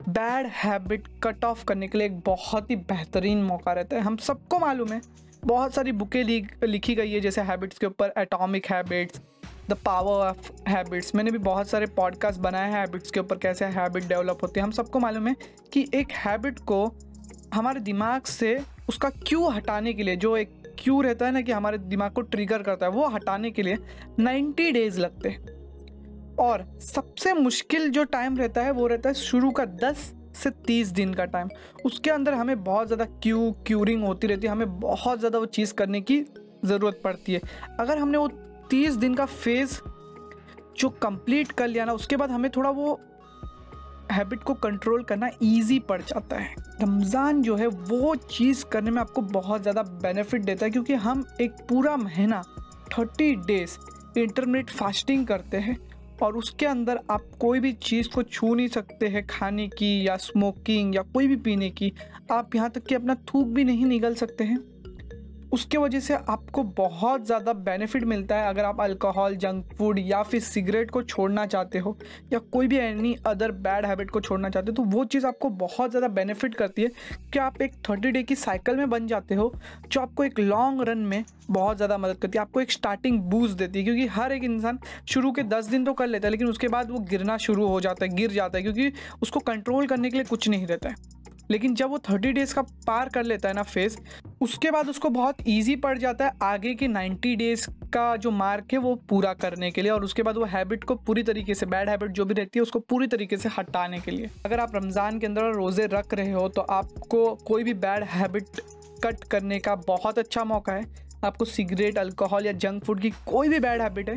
बैड 0.08 0.46
हैबिट 0.54 1.08
कट 1.22 1.44
ऑफ़ 1.44 1.64
करने 1.64 1.88
के 1.88 1.98
लिए 1.98 2.06
एक 2.06 2.18
बहुत 2.20 2.70
ही 2.70 2.76
बेहतरीन 2.76 3.42
मौका 3.44 3.72
रहता 3.72 3.96
है। 3.96 4.02
हम 4.02 4.16
सबको 4.18 4.58
मालूम 4.58 4.92
है 4.92 5.00
बहुत 5.44 5.74
सारी 5.74 5.92
बुकें 5.92 6.22
लिखी 6.64 6.94
गई 6.94 7.10
है, 7.10 7.20
जैसे 7.20 7.40
हैबिट्स 7.40 7.78
के 7.78 7.86
ऊपर 7.86 8.12
atomic 8.18 8.66
habits 8.66 9.20
the 9.70 9.72
power 9.72 10.26
of 10.26 10.50
habits 10.68 11.14
मैंने 11.14 11.30
भी 11.30 11.38
बहुत 11.38 11.68
सारे 11.68 11.86
पॉडकास्ट 11.86 12.40
बनाए 12.40 12.70
हैं 12.70 12.78
हैबिट्स 12.78 13.10
के 13.10 13.20
ऊपर, 13.20 13.38
कैसे 13.38 13.64
हैबिट 13.64 14.04
डेवलप 14.04 14.38
होती 14.42 14.60
है। 14.60 14.64
हम 14.64 14.70
सबको 14.70 14.98
मालूम 14.98 15.28
है 15.28 15.34
कि 15.72 15.86
एक 15.94 16.12
हैबिट 16.12 16.58
को 16.58 16.84
हमारे 17.54 17.80
दिमाग 17.80 18.22
से 18.22 18.58
उसका 18.88 19.10
क्यों 19.10 19.52
हटाने 19.54 19.92
के 19.92 20.02
लिए, 20.02 20.16
जो 20.16 20.36
एक 20.36 20.76
क्यू 20.78 21.00
रहता 21.00 21.26
है 21.26 21.32
ना 21.32 21.40
कि 21.40 21.52
हमारे 21.52 21.78
दिमाग 21.78 22.12
को 22.12 22.20
ट्रिगर 22.20 22.62
करता 22.62 22.86
है, 22.86 22.92
वो 22.92 23.06
हटाने 23.06 23.50
के 23.50 23.62
लिए 23.62 23.78
90 24.20 24.70
डेज़ 24.72 25.00
लगते 25.00 25.28
हैं। 25.28 26.36
और 26.36 26.78
सबसे 26.80 27.32
मुश्किल 27.32 27.88
जो 27.90 28.04
टाइम 28.04 28.36
रहता 28.36 28.62
है, 28.62 28.70
वो 28.70 28.86
रहता 28.86 29.08
है 29.08 29.14
शुरू 29.14 29.50
का 29.50 29.64
10 29.64 30.12
से 30.34 30.50
30 30.66 30.92
दिन 30.92 31.14
का 31.14 31.24
टाइम 31.26 31.48
उसके 31.84 32.10
अंदर 32.10 32.34
हमें 32.34 32.62
बहुत 32.64 32.86
ज़्यादा 32.86 33.04
क्यू 33.22 33.50
क्यूरिंग 33.66 34.04
होती 34.04 34.26
रहती 34.26 34.46
है। 34.46 34.52
हमें 34.52 34.78
बहुत 34.80 35.18
ज़्यादा 35.18 35.38
वो 35.38 35.46
चीज़ 35.48 35.74
करने 35.74 36.00
की 36.00 36.20
ज़रूरत 36.64 37.00
पड़ती 37.04 37.32
है। 37.32 37.40
अगर 37.80 37.98
हमने 37.98 38.18
वो 38.18 38.28
30 38.70 38.96
दिन 38.96 39.14
का 39.14 39.24
फ़ेज़ 39.26 39.78
जो 40.78 40.88
कंप्लीट 41.02 41.52
कर 41.52 41.68
लिया 41.68 41.84
ना, 41.84 41.92
उसके 41.92 42.16
बाद 42.16 42.30
हमें 42.30 42.50
थोड़ा 42.50 42.70
वो 42.70 43.00
हैबिट 44.12 44.42
को 44.42 44.54
कंट्रोल 44.56 45.02
करना 45.02 45.28
इजी 45.42 45.78
पड़ 45.80 46.00
जाता 46.02 46.36
है। 46.36 46.54
रमज़ान 46.82 47.42
जो 47.42 47.56
है, 47.56 47.66
वो 47.66 48.14
चीज़ 48.16 48.64
करने 48.64 48.90
में 48.90 49.00
आपको 49.00 49.22
बहुत 49.22 49.62
ज़्यादा 49.62 49.82
बेनिफिट 49.82 50.42
देता 50.42 50.66
है, 50.66 50.70
क्योंकि 50.70 50.94
हम 50.96 51.24
एक 51.40 51.52
पूरा 51.68 51.96
महीना 51.96 52.42
थर्टी 52.92 53.34
डेज़ 53.36 53.76
इंटरमीडिएट 54.18 54.70
फास्टिंग 54.70 55.26
करते 55.26 55.56
हैं। 55.56 55.76
और 56.22 56.36
उसके 56.36 56.66
अंदर 56.66 57.00
आप 57.10 57.22
कोई 57.40 57.60
भी 57.60 57.72
चीज़ 57.72 58.08
को 58.08 58.22
छू 58.22 58.54
नहीं 58.54 58.68
सकते 58.68 59.08
हैं 59.08 59.26
खाने 59.26 59.68
की 59.68 60.08
या 60.08 60.16
स्मोकिंग 60.16 60.94
या 60.96 61.02
कोई 61.02 61.26
भी 61.26 61.36
पीने 61.36 61.70
की। 61.70 61.92
आप 62.30 62.54
यहाँ 62.54 62.70
तक 62.70 62.84
कि 62.84 62.94
अपना 62.94 63.14
थूक 63.14 63.46
भी 63.46 63.64
नहीं 63.64 63.86
निगल 63.86 64.14
सकते 64.14 64.44
हैं। 64.44 64.58
उसके 65.52 65.78
वजह 65.78 66.00
से 66.00 66.14
आपको 66.14 66.62
बहुत 66.76 67.26
ज़्यादा 67.26 67.52
बेनिफिट 67.62 68.04
मिलता 68.04 68.36
है 68.36 68.48
अगर 68.48 68.64
आप 68.64 68.80
अल्कोहल 68.80 69.36
जंक 69.36 69.74
फ़ूड 69.78 69.98
या 69.98 70.22
फिर 70.22 70.40
सिगरेट 70.40 70.90
को 70.90 71.02
छोड़ना 71.04 71.46
चाहते 71.46 71.78
हो 71.78 71.96
या 72.32 72.38
कोई 72.52 72.66
भी 72.66 72.76
एनी 72.78 73.14
अदर 73.26 73.52
बैड 73.60 73.86
हैबिट 73.86 74.10
को 74.10 74.20
छोड़ना 74.20 74.50
चाहते 74.50 74.70
हो 74.70 74.74
तो 74.74 74.82
वो 74.90 75.04
चीज़ 75.06 75.26
आपको 75.26 75.50
बहुत 75.58 75.90
ज़्यादा 75.90 76.08
बेनिफिट 76.10 76.54
करती 76.54 76.82
है 76.82 76.90
कि 77.32 77.38
आप 77.38 77.62
एक 77.62 77.74
थर्टी 77.90 78.10
डे 78.10 78.22
की 78.22 78.34
साइकिल 78.36 78.76
में 78.76 78.90
बन 78.90 79.06
जाते 79.06 79.34
हो, 79.34 79.52
जो 79.86 80.00
आपको 80.00 80.24
एक 80.24 80.38
लॉन्ग 80.40 80.82
रन 80.88 80.98
में 80.98 81.24
बहुत 81.50 81.76
ज़्यादा 81.76 81.98
मदद 81.98 82.16
करती 82.16 82.38
है। 82.38 82.42
आपको 82.42 82.60
एक 82.60 82.72
स्टार्टिंग 82.72 83.20
बूस्ट 83.20 83.56
देती 83.58 83.78
है, 83.78 83.84
क्योंकि 83.84 84.06
हर 84.06 84.32
एक 84.32 84.44
इंसान 84.44 84.78
शुरू 85.08 85.32
के 85.32 85.42
दस 85.44 85.66
दिन 85.66 85.84
तो 85.84 85.92
कर 85.92 86.06
लेता 86.06 86.26
है, 86.26 86.30
लेकिन 86.30 86.48
उसके 86.48 86.68
बाद 86.68 86.90
वो 86.90 86.98
गिरना 87.10 87.36
शुरू 87.38 87.66
हो 87.66 87.80
जाता 87.80 88.04
है, 88.04 88.14
गिर 88.14 88.30
जाता 88.30 88.58
है, 88.58 88.62
क्योंकि 88.62 88.92
उसको 89.22 89.40
कंट्रोल 89.42 89.86
करने 89.86 90.10
के 90.10 90.16
लिए 90.16 90.24
कुछ 90.24 90.48
नहीं 90.48 90.66
रहता 90.66 90.88
है। 90.88 90.94
लेकिन 91.50 91.74
जब 91.74 91.90
वो 91.90 91.98
थर्टी 92.10 92.32
डेज़ 92.32 92.54
का 92.54 92.62
पार 92.86 93.08
कर 93.08 93.24
लेता 93.24 93.48
है 93.48 93.54
ना 93.54 93.62
फ़ेज़ 93.64 93.96
उसके 94.40 94.70
बाद 94.70 94.88
उसको 94.88 95.08
बहुत 95.10 95.36
ईजी 95.48 95.76
पड़ 95.76 95.96
जाता 95.98 96.24
है 96.24 96.32
आगे 96.42 96.74
के 96.74 96.88
नाइन्टी 96.88 97.34
डेज़ 97.36 97.66
का 97.92 98.16
जो 98.16 98.30
मार्क 98.30 98.72
है 98.72 98.78
वो 98.78 98.94
पूरा 99.08 99.32
करने 99.34 99.70
के 99.70 99.82
लिए 99.82 99.90
और 99.90 100.04
उसके 100.04 100.22
बाद 100.22 100.36
वो 100.36 100.44
हैबिट 100.46 100.84
को 100.84 100.94
पूरी 100.96 101.22
तरीके 101.22 101.54
से 101.54 101.66
बैड 101.66 101.88
हैबिट 101.88 102.10
जो 102.10 102.24
भी 102.24 102.34
रहती 102.34 102.58
है 102.58 102.62
उसको 102.62 102.78
पूरी 102.80 103.06
तरीके 103.06 103.36
से 103.36 103.48
हटाने 103.48 104.00
के 104.00 104.10
लिए। 104.10 104.30
अगर 104.46 104.60
आप 104.60 104.76
रमज़ान 104.76 105.18
के 105.18 105.26
अंदर 105.26 105.52
रोज़े 105.54 105.86
रख 105.92 106.14
रहे 106.14 106.32
हो 106.32 106.48
तो 106.48 106.62
आपको 106.62 107.34
कोई 107.46 107.64
भी 107.64 107.74
बैड 107.76 108.04
हैबिट 108.06 108.60
कट 109.04 109.24
करने 109.24 109.58
का 109.58 109.74
बहुत 109.86 110.18
अच्छा 110.18 110.44
मौका 110.44 110.72
है। 110.72 110.86
आपको 111.24 111.44
सिगरेट 111.44 111.98
अल्कोहल 111.98 112.46
या 112.46 112.52
जंक 112.54 112.84
फ़ूड 112.84 113.00
की 113.00 113.10
कोई 113.26 113.48
भी 113.48 113.58
बैड 113.60 113.82
हैबिट 113.82 114.08
है 114.10 114.16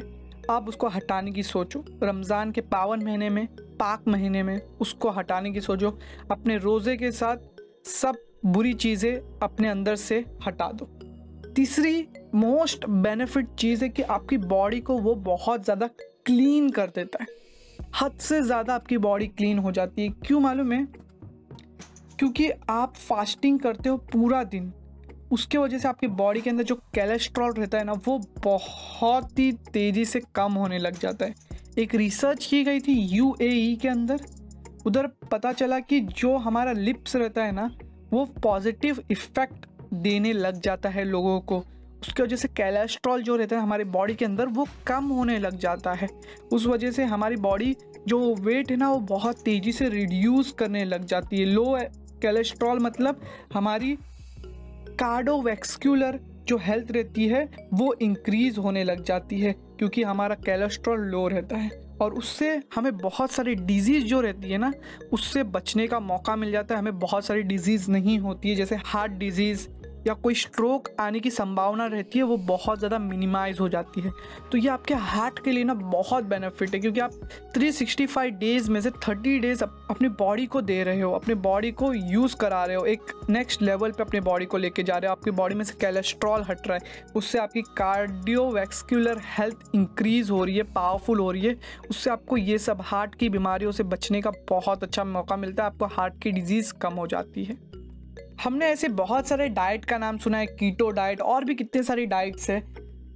आप 0.50 0.68
उसको 0.70 0.88
हटाने 0.88 1.32
की 1.32 1.44
सोचो। 1.44 1.84
रमज़ान 2.04 2.52
के 2.52 2.62
पावन 2.62 3.04
महीने 3.04 3.30
में, 3.30 3.48
पाक 3.80 4.08
महीने 4.08 4.44
में 4.44 4.62
उसको 4.82 5.10
हटाने 5.10 5.52
की 5.52 5.62
सोचो। 5.62 5.98
अपने 6.32 6.58
रोज़े 6.58 6.96
के 6.98 7.12
साथ 7.12 7.88
सब 7.88 8.18
बुरी 8.46 8.74
चीज़ें 8.74 9.40
अपने 9.44 9.68
अंदर 9.68 9.96
से 9.96 10.26
हटा 10.48 10.72
दो। 10.72 10.86
तीसरी 11.56 12.08
मोस्ट 12.36 12.86
बेनिफिट 12.86 13.48
चीज़ 13.56 13.84
है 13.84 13.90
कि 13.90 14.02
आपकी 14.02 14.38
बॉडी 14.38 14.80
को 14.80 14.98
वो 14.98 15.16
बहुत 15.16 15.64
ज़्यादा 15.64 15.88
क्लीन 16.26 16.70
कर 16.70 16.88
देता 16.88 17.24
है। 17.24 17.28
हद 18.02 18.18
से 18.20 18.42
ज़्यादा 18.42 18.76
आपकी 18.76 18.98
बॉडी 18.98 19.28
क्लीन 19.28 19.60
हो 19.60 19.72
जाती 19.72 20.02
है। 20.02 20.10
क्यों 20.10 20.40
मालूम 20.40 20.72
है? 20.72 20.86
क्योंकि 22.20 22.50
आप 22.70 22.96
फास्टिंग 22.96 23.60
करते 23.60 23.90
हो 23.90 23.98
पूरा 23.98 24.44
दिन। 24.44 24.74
उसके 25.32 25.58
वजह 25.58 25.78
से 25.78 25.88
आपकी 25.88 26.08
बॉडी 26.08 26.42
के 26.42 26.50
अंदर 26.50 26.64
जो 26.64 26.76
कैलेस्ट्रॉल 26.76 27.54
रहता 27.54 27.78
है 27.78 27.84
ना, 27.84 27.94
वो 27.94 28.18
बहुत 28.44 29.40
ही 29.40 29.52
तेज़ी 29.52 30.06
से 30.06 30.22
कम 30.36 30.54
होने 30.54 30.80
लग 30.80 31.00
जाता 31.00 31.26
है। 31.26 31.36
एक 31.80 31.96
रिसर्च 31.96 32.46
की 32.46 32.64
गई 32.64 32.80
थी 32.80 32.94
यू 32.94 33.36
e 33.42 33.82
के 33.82 33.88
अंदर। 33.88 34.22
उधर 34.86 35.08
पता 35.32 35.52
चला 35.52 35.80
कि 35.80 36.00
जो 36.00 36.38
हमारा 36.38 36.72
लिप्स 36.72 37.16
रहता 37.16 37.44
है 37.44 37.52
ना, 37.52 37.72
वो 38.14 38.26
पॉजिटिव 38.26 39.04
इफ़ेक्ट 39.12 39.66
देने 39.94 40.34
लग 40.34 40.62
जाता 40.62 40.90
है 40.90 41.04
लोगों 41.04 41.40
को। 41.42 41.58
उसकी 42.02 42.24
वजह 42.24 42.36
से 42.36 42.48
कैलेस्ट्रॉल 42.48 43.22
जो 43.22 43.36
रहता 43.36 43.56
है 43.56 43.62
हमारे 43.62 43.84
बॉडी 43.84 44.14
के 44.16 44.26
अंदर, 44.26 44.46
वो 44.46 44.68
कम 44.88 45.06
होने 45.06 45.40
लग 45.40 45.58
जाता 45.58 45.94
है। 45.94 46.10
उस 46.54 46.66
वजह 46.66 46.92
से 46.92 47.04
हमारी 47.04 47.36
बॉडी 47.36 47.76
जो 48.08 48.36
वेट 48.36 48.72
है 48.72 48.78
ना, 48.78 48.92
वो 48.92 49.00
बहुत 49.00 49.42
तेज़ी 49.42 49.72
से 49.72 49.90
रिड्यूस 49.90 50.52
करने 50.52 50.86
लग 50.86 51.06
जाती 51.06 51.40
है। 51.40 51.46
लो 51.46 51.78
कैलेस्ट्रॉल 52.22 52.80
मतलब 52.80 53.22
हमारी 53.54 53.98
कार्डोवैक्सक्यूलर 55.02 56.20
जो 56.48 56.58
हेल्थ 56.58 56.92
रहती 56.92 57.28
है, 57.28 57.50
वो 57.74 57.96
इंक्रीज 58.02 58.58
होने 58.58 58.84
लग 58.84 59.04
जाती 59.04 59.40
है, 59.40 59.54
क्योंकि 59.54 60.04
हमारा 60.04 60.36
कैलेस्ट्रॉल 60.36 61.00
लो 61.00 61.28
रहता 61.28 61.58
है। 61.58 61.70
और 62.02 62.14
उससे 62.14 62.64
हमें 62.76 62.98
बहुत 62.98 63.32
सारी 63.32 63.56
डिज़ीज़ 63.56 64.04
जो 64.04 64.22
रहती 64.22 64.50
है 64.50 64.58
ना, 64.58 64.74
उससे 65.14 65.44
बचने 65.44 65.88
का 65.88 66.00
मौका 66.00 66.36
मिल 66.36 66.52
जाता 66.52 66.76
है। 66.76 66.80
हमें 66.80 67.00
बहुत 67.00 67.26
सारी 67.26 67.42
डिज़ीज़ 67.42 67.92
नहीं 67.92 68.20
होती 68.20 68.50
है, 68.50 68.56
जैसे 68.56 68.76
हार्ट 68.76 69.12
डिज़ीज़ 69.12 69.68
या 70.08 70.14
कोई 70.14 70.36
स्ट्रोक 70.36 70.90
आने 71.00 71.20
की 71.20 71.30
संभावना 71.32 71.86
रहती 71.86 72.20
है, 72.20 72.24
वो 72.24 72.38
बहुत 72.38 72.80
ज़्यादा 72.80 73.00
मिनिमाइज 73.00 73.60
हो 73.60 73.68
जाती 73.70 74.02
है। 74.02 74.12
तो 74.52 74.58
ये 74.58 74.70
आपके 74.70 74.94
हार्ट 74.94 75.40
के 75.44 75.52
लिए 75.52 75.64
ना 75.64 75.74
बहुत 75.74 76.24
बेनिफिट 76.24 76.74
है, 76.74 76.80
क्योंकि 76.80 77.00
आप 77.00 77.12
365 77.56 78.30
डेज़ 78.32 78.70
में 78.72 78.80
से 78.82 78.90
30 79.00 79.40
डेज़ 79.40 79.64
अपनी 79.64 80.10
बॉडी 80.10 80.46
को 80.46 80.62
दे 80.62 80.84
रहे 80.84 81.02
हो, 81.02 81.12
अपने 81.12 81.36
बॉडी 81.38 81.72
को 81.72 81.94
यूज़ 81.94 82.36
करा 82.36 82.64
रहे 82.66 82.76
हो, 82.76 82.86
एक 82.86 83.12
नेक्स्ट 83.30 83.62
लेवल 83.62 83.92
पे 83.92 84.04
अपने 84.04 84.22
बॉडी 84.22 84.46
को 84.46 84.58
लेके 84.58 84.84
जा 84.84 84.98
रहे 84.98 85.08
हो, 85.08 85.12
आपकी 85.12 85.32
बॉडी 85.32 85.56
में 85.56 85.64
से 85.66 85.74
कैलेस्ट्रॉल 85.82 86.44
हट 86.44 86.68
रहा 86.68 86.78
है, 86.78 87.12
उससे 87.16 87.40
आपकी 87.40 87.62
कार्डियोवैक्सक्यूलर 87.78 89.22
हेल्थ 89.38 89.76
इंक्रीज़ 89.76 90.32
हो 90.32 90.44
रही 90.46 90.58
है 90.58 90.64
पावरफुल 90.74 91.20
हो 91.20 91.32
रही 91.32 91.46
है, 91.46 91.58
उससे 91.90 92.10
आपको 92.10 92.38
ये 92.38 92.58
सब 92.60 92.82
हार्ट 92.82 93.16
की 93.16 93.30
बीमारियों 93.30 93.72
से 93.72 93.84
बचने 93.86 94.22
का 94.22 94.32
बहुत 94.50 94.84
अच्छा 94.84 95.04
मौका 95.04 95.38
मिलता 95.38 95.64
है, 95.64 95.70
आपको 95.70 95.86
हार्ट 95.96 96.22
की 96.22 96.32
डिज़ीज़ 96.32 96.74
कम 96.74 96.94
हो 96.94 97.08
जाती 97.08 97.44
है। 97.44 97.71
हमने 98.44 98.66
ऐसे 98.66 98.88
बहुत 98.90 99.28
सारे 99.28 99.48
डाइट 99.50 99.84
का 99.86 99.98
नाम 99.98 100.18
सुना 100.18 100.38
है 100.38 100.46
कीटो 100.50 100.90
डाइट 100.90 101.20
और 101.22 101.44
भी 101.46 101.56
कितने 101.56 101.82
सारी 101.84 102.06
डाइट्स 102.06 102.50
है। 102.50 102.60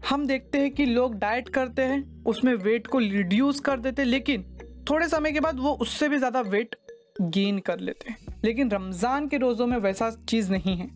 हम 0.10 0.26
देखते 0.28 0.58
हैं 0.58 0.72
कि 0.72 0.86
लोग 0.86 1.16
डाइट 1.20 1.50
करते 1.50 1.82
हैं, 1.82 2.24
उसमें 2.24 2.54
वेट 2.56 2.88
को 2.88 3.00
रिड्यूस 3.00 3.60
कर 3.60 3.80
देते 3.80 4.02
हैं, 4.02 4.10
लेकिन 4.10 4.44
थोड़े 4.90 5.08
समय 5.08 5.32
के 5.32 5.40
बाद 5.40 5.60
वो 5.60 5.72
उससे 5.82 6.10
भी 6.10 6.18
ज़्यादा 6.18 6.42
वेट 6.42 6.76
गेन 7.22 7.60
कर 7.60 7.80
लेते 7.80 8.10
हैं। 8.10 8.38
लेकिन 8.46 8.72
रमज़ान 8.72 9.28
के 9.28 9.38
रोज़ों 9.38 9.68
में 9.68 9.78
वैसा 9.78 10.10
चीज़ 10.30 10.52
नहीं 10.52 10.78
है। 10.78 10.90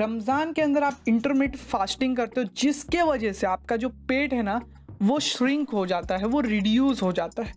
रमज़ान 0.00 0.52
के 0.52 0.62
अंदर 0.62 0.84
आप 0.84 1.04
इंटरमीडिएट 1.08 1.56
फास्टिंग 1.58 2.16
करते 2.16 2.40
हो, 2.40 2.46
जिसके 2.56 3.02
वजह 3.02 3.32
से 3.32 3.46
आपका 3.46 3.76
जो 3.76 3.88
पेट 3.88 4.32
है 4.32 4.42
ना, 4.42 4.60
वो 5.02 5.20
श्रिंक 5.22 5.70
हो 5.70 5.86
जाता 5.86 6.16
है, 6.16 6.26
वो 6.26 6.40
रिड्यूस 6.42 7.02
हो 7.02 7.12
जाता 7.12 7.42
है। 7.42 7.54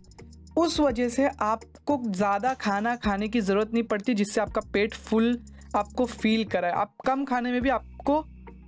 उस 0.56 0.80
वजह 0.80 1.08
से 1.08 1.28
आपको 1.40 2.02
ज़्यादा 2.06 2.54
खाना 2.54 2.96
खाने 2.96 3.28
की 3.28 3.40
ज़रूरत 3.40 3.72
नहीं 3.72 3.84
पड़ती, 3.84 4.14
जिससे 4.14 4.40
आपका 4.40 4.60
पेट 4.72 4.94
फुल 4.94 5.38
आपको 5.76 6.06
फील 6.06 6.44
कराए 6.44 6.72
आप 6.72 6.94
कम 7.06 7.24
खाने 7.24 7.52
में 7.52 7.60
भी 7.62 7.68
आपको 7.68 8.20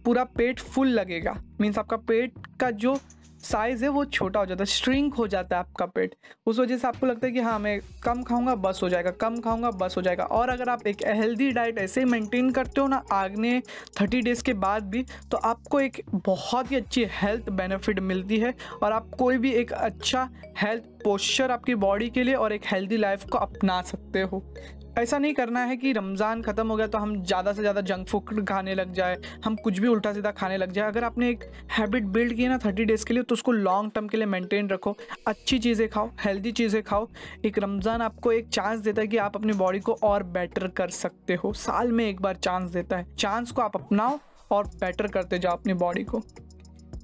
पूरा 0.05 0.25
पेट 0.27 0.61
फुल 0.61 0.89
लगेगा। 0.89 1.37
मीन्स 1.61 1.79
आपका 1.79 1.97
पेट 1.99 2.47
का 2.61 2.71
जो 2.71 2.99
साइज़ 3.43 3.83
है, 3.85 3.89
वो 3.91 4.05
छोटा 4.05 4.41
हो 4.41 4.47
जाता 4.47 4.63
है 4.63 4.67
श्रिंक 4.67 5.15
हो 5.15 5.27
जाता 5.27 5.57
है 5.57 5.61
आपका 5.61 5.87
पेट। 5.87 6.15
उस 6.47 6.59
वजह 6.59 6.77
से 6.79 6.87
आपको 6.89 7.07
लगता 7.07 7.27
है 7.27 7.33
कि 7.33 7.41
हाँ 7.41 7.59
मैं 7.59 7.81
कम 8.03 8.23
खाऊँगा, 8.23 8.55
बस 8.55 8.81
हो 8.83 8.89
जाएगा। 8.89 9.11
कम 9.11 9.41
खाऊँगा, 9.41 9.71
बस 9.71 9.95
हो 9.97 10.03
जाएगा। 10.03 10.25
और 10.25 10.49
अगर 10.49 10.69
आप 10.69 10.87
एक 10.87 11.03
हेल्दी 11.07 11.51
डाइट 11.51 11.79
ऐसे 11.79 12.01
ही 12.01 12.07
मेंटेन 12.07 12.51
करते 12.51 12.81
हो 12.81 12.87
ना 12.87 13.03
आगने 13.13 13.61
थर्टी 14.01 14.21
डेज़ 14.21 14.43
के 14.45 14.53
बाद 14.55 14.89
भी 14.91 15.05
तो 15.31 15.37
आपको 15.37 15.81
एक 15.81 16.01
बहुत 16.11 16.71
ही 16.71 16.77
अच्छी 16.77 17.05
हेल्थ 17.13 17.51
बेनिफिट 17.51 18.01
मिलती 18.01 18.39
है। 18.39 18.55
और 18.83 18.93
आप 18.93 19.11
कोई 19.19 19.39
भी 19.39 19.53
एक 19.53 19.73
अच्छा 19.73 20.29
हेल्थ 20.59 20.83
पोस्चर 21.05 21.51
आपकी 21.51 21.75
बॉडी 21.77 22.11
के 22.11 22.23
लिए 22.23 22.35
और 22.35 22.53
एक 22.53 22.67
हेल्दी 22.67 22.97
लाइफ 22.97 23.25
को 23.25 23.39
अपना 23.39 23.81
सकते 23.83 24.23
हो। 24.23 24.45
ऐसा 24.99 25.19
नहीं 25.19 25.35
करना 25.35 25.61
है 25.61 25.77
कि 25.77 25.93
रमज़ान 25.93 26.43
ख़त्म 26.43 26.69
हो 26.69 26.77
गया 26.77 26.87
तो 26.87 26.99
हम 26.99 27.15
ज़्यादा 27.25 27.53
से 27.53 27.61
ज़्यादा 27.61 27.81
जंक 27.81 28.09
फ़ूड 28.09 28.45
खाने 28.49 28.75
लग 28.75 28.93
जाए, 28.95 29.17
हम 29.45 29.55
कुछ 29.57 29.79
भी 29.79 29.89
उल्टा 29.89 30.13
सीधा 30.13 30.31
खाने 30.31 30.57
लग 30.57 30.73
जाए। 30.73 30.89
अगर 30.89 31.05
आपने 31.05 31.31
एक 31.31 31.45
हैबिट 31.71 32.05
बिल्ड 32.07 32.35
की 32.35 32.43
है 32.43 32.49
ना 32.49 32.59
थर्टी 32.59 32.85
डेज़ 32.85 33.07
के 33.07 33.15
लिए 33.15 33.23
तो 33.23 33.35
उसको 33.35 33.53
लॉन्ग 33.53 33.93
टर्म 33.95 34.09
के 34.09 34.17
लिए 34.17 34.27
मेंटेन 34.27 34.69
रखो। 34.69 34.97
अच्छी 35.29 35.59
चीज़ें 35.59 35.89
खाओ 35.89 36.11
हेल्दी 36.21 36.53
चीज़ें 36.53 36.83
खाओ। 36.83 37.09
एक 37.45 37.59
रमज़ान 37.59 38.03
आपको 38.03 38.33
एक 38.33 38.49
चांस 38.49 38.81
देता 38.81 39.01
है 39.01 39.07
कि 39.07 39.17
आप 39.19 39.37
अपनी 39.37 39.53
बॉडी 39.55 39.81
को 39.81 39.99
और 40.03 40.23
बेटर 40.31 40.69
कर 40.69 40.91
सकते 40.93 41.35
हो। 41.35 41.53
साल 41.55 41.93
में 41.93 42.09
एक 42.09 42.21
बार 42.23 42.37
चांस 42.37 42.71
देता 42.71 42.97
है। 42.97 43.15
चांस 43.17 43.51
को 43.51 43.63
आप 43.63 43.77
अपनाओ 43.77 44.19
और 44.51 44.67
बेटर 44.77 45.07
करते 45.09 45.39
जाओ 45.39 45.53
अपनी 45.53 45.75
बॉडी 45.75 46.05
को। 46.05 46.23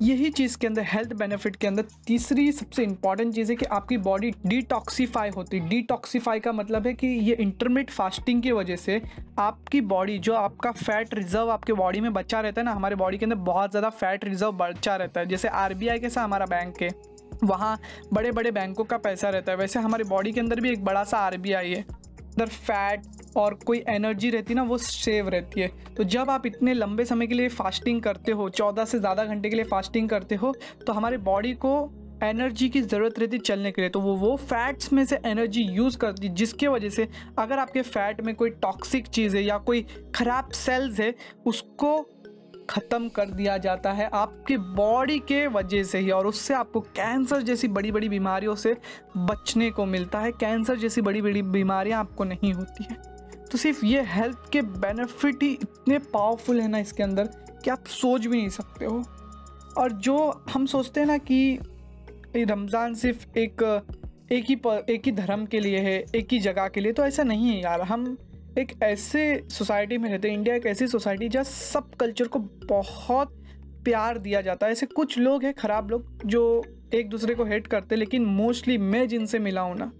यही 0.00 0.28
चीज़ 0.30 0.56
के 0.58 0.66
अंदर 0.66 0.82
हेल्थ 0.86 1.12
बेनिफिट 1.12 1.56
के 1.56 1.66
अंदर 1.66 1.84
तीसरी 2.06 2.50
सबसे 2.52 2.82
इंपॉर्टेंट 2.82 3.34
चीज़ 3.34 3.50
है 3.52 3.56
कि 3.56 3.64
आपकी 3.66 3.96
बॉडी 3.98 4.30
डिटॉक्सीफाई 4.46 5.30
होती 5.30 5.58
है। 5.58 5.68
डिटॉक्सीफाई 5.68 6.40
का 6.40 6.52
मतलब 6.52 6.86
है 6.86 6.92
कि 6.94 7.06
ये 7.06 7.34
इंटरमीडिएट 7.34 7.90
फास्टिंग 7.90 8.42
की 8.42 8.52
वजह 8.52 8.76
से 8.76 9.00
आपकी 9.38 9.80
बॉडी 9.82 10.18
जो 10.18 10.34
आपका 10.34 10.72
फैट 10.72 11.14
रिज़र्व 11.14 11.50
आपके 11.50 11.72
बॉडी 11.72 12.00
में 12.00 12.12
बचा 12.12 12.40
रहता 12.40 12.60
है 12.60 12.64
ना, 12.64 12.72
हमारे 12.72 12.96
बॉडी 12.96 13.18
के 13.18 13.26
अंदर 13.26 13.36
बहुत 13.44 13.70
ज़्यादा 13.70 13.88
फैट 13.90 14.24
रिज़र्व 14.24 14.52
बचा 14.54 14.96
रहता 14.96 15.20
है। 15.20 15.26
जैसे 15.26 15.48
आर 15.48 15.74
बी 15.74 15.98
कैसा 15.98 16.24
हमारा 16.24 16.46
बैंक 16.46 16.82
है, 16.82 16.90
वहाँ 17.44 17.78
बड़े 18.12 18.32
बड़े 18.32 18.50
बैंकों 18.52 18.84
का 18.84 18.96
पैसा 18.98 19.28
रहता 19.30 19.52
है। 19.52 19.58
वैसे 19.58 19.80
हमारी 19.80 20.04
बॉडी 20.06 20.32
के 20.32 20.40
अंदर 20.40 20.60
भी 20.60 20.70
एक 20.70 20.84
बड़ा 20.84 21.04
सा 21.04 21.18
आर 21.18 21.36
बी 21.36 21.52
आई 21.52 21.70
है। 21.70 21.84
अंदर 22.38 22.50
फैट 22.50 23.36
और 23.36 23.54
कोई 23.66 23.82
एनर्जी 23.88 24.30
रहती 24.30 24.52
है 24.52 24.56
ना, 24.56 24.62
वो 24.62 24.76
सेव 24.78 25.28
रहती 25.28 25.60
है। 25.60 25.68
तो 25.96 26.04
जब 26.06 26.30
आप 26.30 26.46
इतने 26.46 26.74
लंबे 26.74 27.04
समय 27.04 27.26
के 27.26 27.34
लिए 27.34 27.48
फास्टिंग 27.50 28.02
करते 28.02 28.32
हो, 28.32 28.48
चौदह 28.50 28.84
से 28.84 28.98
ज़्यादा 28.98 29.24
घंटे 29.24 29.50
के 29.50 29.56
लिए 29.56 29.64
फास्टिंग 29.66 30.08
करते 30.08 30.34
हो 30.34 30.54
तो 30.86 30.92
हमारे 30.92 31.16
बॉडी 31.20 31.52
को 31.56 31.72
एनर्जी 32.24 32.68
की 32.68 32.80
ज़रूरत 32.82 33.18
रहती 33.18 33.38
चलने 33.40 33.70
के 33.72 33.82
लिए। 33.82 33.90
तो 33.90 34.00
वो 34.00 34.14
वो 34.16 34.34
फैट्स 34.38 34.92
में 34.92 35.04
से 35.06 35.18
एनर्जी 35.26 35.62
यूज़ 35.64 35.98
करती 35.98 36.28
जिसके 36.30 36.68
वजह 36.68 36.90
से 36.90 37.08
अगर 37.38 37.58
आपके 37.58 37.82
फैट 37.84 38.20
में 38.20 38.34
कोई 38.34 38.50
टॉक्सिक 38.62 39.06
चीज़ 39.08 39.36
है 39.36 39.42
या 39.42 39.58
कोई 39.60 39.84
ख़राब 40.14 40.50
सेल्स 40.54 41.00
है, 41.00 41.14
उसको 41.46 41.98
ख़त्म 42.70 43.08
कर 43.08 43.30
दिया 43.30 43.56
जाता 43.58 43.92
है 43.92 44.08
आपके 44.14 44.56
बॉडी 44.56 45.18
के 45.28 45.46
वजह 45.48 45.82
से 45.84 45.98
ही, 45.98 46.10
और 46.10 46.26
उससे 46.26 46.54
आपको 46.54 46.80
कैंसर 46.80 47.42
जैसी 47.42 47.68
बड़ी 47.68 47.92
बड़ी 47.92 48.08
बीमारियों 48.08 48.54
से 48.56 48.76
बचने 49.18 49.70
को 49.70 49.86
मिलता 49.86 50.20
है। 50.20 50.32
कैंसर 50.32 50.76
जैसी 50.78 51.00
बड़ी 51.00 51.22
बड़ी 51.22 51.42
बीमारियाँ 51.44 52.00
आपको 52.00 52.24
नहीं 52.24 52.52
होती 52.52 52.84
हैं। 52.84 52.96
तो 53.50 53.58
सिर्फ़ 53.58 53.84
ये 53.86 54.02
हेल्थ 54.06 54.50
के 54.52 54.62
बेनिफिट 54.62 55.42
ही 55.42 55.50
इतने 55.52 55.98
पावरफुल 56.08 56.60
है 56.60 56.68
ना 56.68 56.78
इसके 56.78 57.02
अंदर 57.02 57.28
कि 57.64 57.70
आप 57.70 57.86
सोच 57.86 58.26
भी 58.26 58.36
नहीं 58.36 58.48
सकते 58.50 58.84
हो। 58.84 59.02
और 59.76 59.92
जो 59.92 60.18
हम 60.50 60.66
सोचते 60.66 61.00
हैं 61.00 61.06
ना 61.06 61.18
कि 61.20 61.58
रमज़ान 62.36 62.94
सिर्फ़ 62.94 63.38
एक 63.38 63.62
एक 64.32 64.44
ही 64.44 64.54
एक 64.92 65.06
ही 65.06 65.12
धर्म 65.12 65.44
के 65.46 65.60
लिए 65.60 65.78
है, 65.78 65.98
एक 66.14 66.32
ही 66.32 66.38
जगह 66.40 66.68
के 66.68 66.80
लिए 66.80 66.92
तो 66.92 67.04
ऐसा 67.04 67.22
नहीं 67.22 67.48
है 67.48 67.60
यार। 67.62 67.82
हम 67.82 68.16
एक 68.58 68.72
ऐसे 68.82 69.22
सोसाइटी 69.50 69.96
में 69.98 70.08
रहते 70.10 70.28
हैं, 70.28 70.36
इंडिया 70.36 70.54
एक 70.54 70.66
ऐसी 70.66 70.86
सोसाइटी 70.86 71.28
जहाँ 71.28 71.44
सब 71.44 71.94
कल्चर 71.94 72.28
को 72.28 72.38
बहुत 72.38 73.34
प्यार 73.84 74.18
दिया 74.18 74.40
जाता 74.40 74.66
है। 74.66 74.72
ऐसे 74.72 74.86
कुछ 74.86 75.18
लोग 75.18 75.44
हैं, 75.44 75.52
ख़राब 75.54 75.90
लोग, 75.90 76.26
जो 76.26 76.64
एक 76.94 77.08
दूसरे 77.08 77.34
को 77.34 77.44
हेट 77.44 77.66
करते 77.66 77.96
लेकिन 77.96 78.24
मोस्टली 78.24 78.78
मैं 78.78 79.06
जिनसे 79.08 79.38
मिला 79.38 79.60
हूँ 79.60 79.76
ना, 79.78 79.90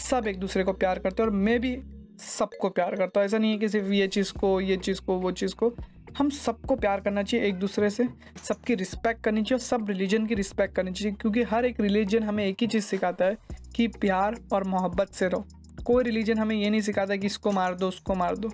सब 0.00 0.26
एक 0.28 0.38
दूसरे 0.38 0.64
को 0.64 0.72
प्यार 0.72 0.98
करते 0.98 1.22
और 1.22 1.30
मैं 1.30 1.60
भी 1.60 1.76
सबको 2.20 2.68
प्यार 2.68 2.96
करता 2.96 3.20
हूँ। 3.20 3.26
ऐसा 3.26 3.38
नहीं 3.38 3.52
है 3.52 3.58
कि 3.58 3.68
सिर्फ़ 3.68 3.92
ये 3.92 4.06
चीज़ 4.08 4.32
को, 4.32 4.60
ये 4.60 4.76
चीज़ 4.76 5.00
को, 5.00 5.18
वो 5.18 5.30
चीज़ 5.32 5.54
को। 5.54 5.74
हम 6.18 6.30
सबको 6.30 6.76
प्यार 6.76 7.00
करना 7.00 7.22
चाहिए 7.22 7.46
एक 7.46 7.54
दूसरे 7.54 7.90
से, 7.90 8.08
सबकी 8.42 8.74
रिस्पेक्ट 8.74 9.22
करनी 9.24 9.42
चाहिए 9.42 9.58
और 9.58 9.64
सब 9.64 9.88
रिलीजन 9.88 10.26
की 10.26 10.34
रिस्पेक्ट 10.34 10.74
करनी 10.74 10.92
चाहिए, 10.92 11.14
क्योंकि 11.20 11.42
हर 11.42 11.64
एक 11.64 11.80
रिलीजन 11.80 12.22
हमें 12.22 12.44
एक 12.46 12.56
ही 12.60 12.66
चीज़ 12.66 12.84
सिखाता 12.84 13.24
है 13.24 13.36
कि 13.76 13.88
प्यार 13.88 14.40
और 14.52 14.64
मोहब्बत 14.64 15.14
से 15.14 15.28
रहो। 15.28 15.46
कोई 15.86 16.04
रिलीजन 16.04 16.38
हमें 16.38 16.56
ये 16.56 16.70
नहीं 16.70 16.80
सिखाता 16.80 17.16
कि 17.16 17.26
इसको 17.26 17.50
मार 17.52 17.74
दो, 17.74 17.88
उसको 17.88 18.14
मार 18.14 18.36
दो। 18.36 18.50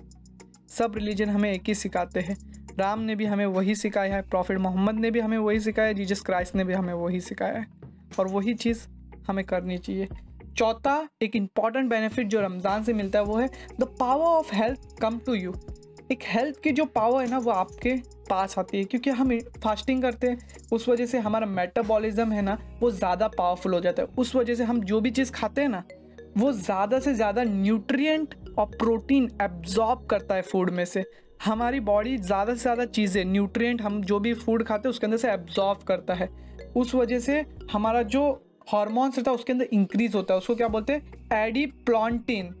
सब 0.69 0.93
रिलीजन 0.95 1.29
हमें 1.29 1.51
एक 1.51 1.63
ही 1.67 1.75
सिखाते 1.75 2.19
हैं। 2.19 2.35
राम 2.79 2.99
ने 2.99 3.15
भी 3.15 3.25
हमें 3.25 3.45
वही 3.45 3.75
सिखाया 3.75 4.15
है, 4.15 4.21
प्रॉफिट 4.21 4.57
मोहम्मद 4.57 4.95
ने 4.95 5.11
भी 5.11 5.19
हमें 5.19 5.37
वही 5.37 5.59
सिखाया 5.59 5.87
है 5.87 5.93
जीजस 5.93 6.21
क्राइस्ट 6.21 6.55
ने 6.55 6.63
भी 6.63 6.73
हमें 6.73 6.93
वही 6.93 7.21
सिखाया 7.21 7.57
है। 7.57 7.65
और 8.19 8.27
वही 8.27 8.53
चीज़ 8.53 8.85
हमें 9.27 9.43
करनी 9.45 9.77
चाहिए। 9.77 10.07
चौथा, 10.57 11.07
एक 11.21 11.35
इंपॉर्टेंट 11.35 11.89
बेनिफिट 11.89 12.27
जो 12.27 12.41
रमज़ान 12.41 12.83
से 12.83 12.93
मिलता 12.93 13.19
है, 13.19 13.25
वो 13.25 13.37
है 13.37 13.49
the 13.79 13.83
power 13.99 14.25
of 14.25 14.55
health 14.55 14.79
come 15.01 15.19
to 15.19 15.33
you 15.33 15.53
एक 16.11 16.23
हेल्थ 16.23 16.59
की 16.63 16.71
जो 16.71 16.85
पावर 16.85 17.23
है 17.23 17.29
ना, 17.29 17.37
वो 17.37 17.51
आपके 17.51 17.95
पास 18.29 18.57
आती 18.59 18.77
है, 18.77 18.83
क्योंकि 18.83 19.09
हम 19.09 19.37
फास्टिंग 19.63 20.01
करते 20.01 20.27
हैं, 20.27 20.37
उस 20.71 20.87
वजह 20.89 21.05
से 21.05 21.19
हमारा 21.19 21.45
मेटाबॉलिज्म 21.45 22.31
है 22.31 22.41
ना, 22.41 22.57
वो 22.79 22.91
ज़्यादा 22.91 23.27
पावरफुल 23.27 23.73
हो 23.73 23.79
जाता 23.79 24.03
है। 24.03 24.07
उस 24.17 24.35
वजह 24.35 24.55
से 24.55 24.63
हम 24.63 24.81
जो 24.83 25.01
भी 25.01 25.11
चीज़ 25.11 25.31
खाते 25.31 25.61
हैं 25.61 25.69
ना 25.69 25.83
वो 26.37 26.51
ज़्यादा 26.51 26.99
से 26.99 27.13
ज़्यादा 27.13 27.43
न्यूट्रिएंट 27.43 28.35
और 28.59 28.65
प्रोटीन 28.77 29.29
एब्जॉर्ब 29.41 30.05
करता 30.09 30.35
है 30.35 30.41
फ़ूड 30.41 30.69
में 30.69 30.85
से। 30.85 31.03
हमारी 31.45 31.79
बॉडी 31.81 32.17
ज़्यादा 32.17 32.53
से 32.53 32.59
ज़्यादा 32.59 32.85
चीज़ें 32.87 33.23
न्यूट्रिएंट 33.25 33.81
हम 33.81 34.01
जो 34.03 34.19
भी 34.19 34.33
फ़ूड 34.33 34.63
खाते 34.63 34.87
हैं, 34.87 34.91
उसके 34.91 35.05
अंदर 35.07 35.17
से 35.17 35.31
एब्जॉर्ब 35.31 35.83
करता 35.87 36.13
है। 36.13 36.29
उस 36.75 36.93
वजह 36.95 37.19
से 37.19 37.45
हमारा 37.71 38.01
जो 38.03 38.23
हॉर्मोन्स 38.73 39.17
रहता 39.17 39.31
है, 39.31 39.35
उसके 39.35 39.53
अंदर 39.53 39.67
इंक्रीज 39.73 40.15
होता 40.15 40.33
है। 40.33 40.37
उसको 40.37 40.55
क्या 40.55 40.67
बोलते 40.67 40.93
हैं? 40.93 41.13
एडी 41.37 41.65
प्लॉन्टीन 41.65 42.53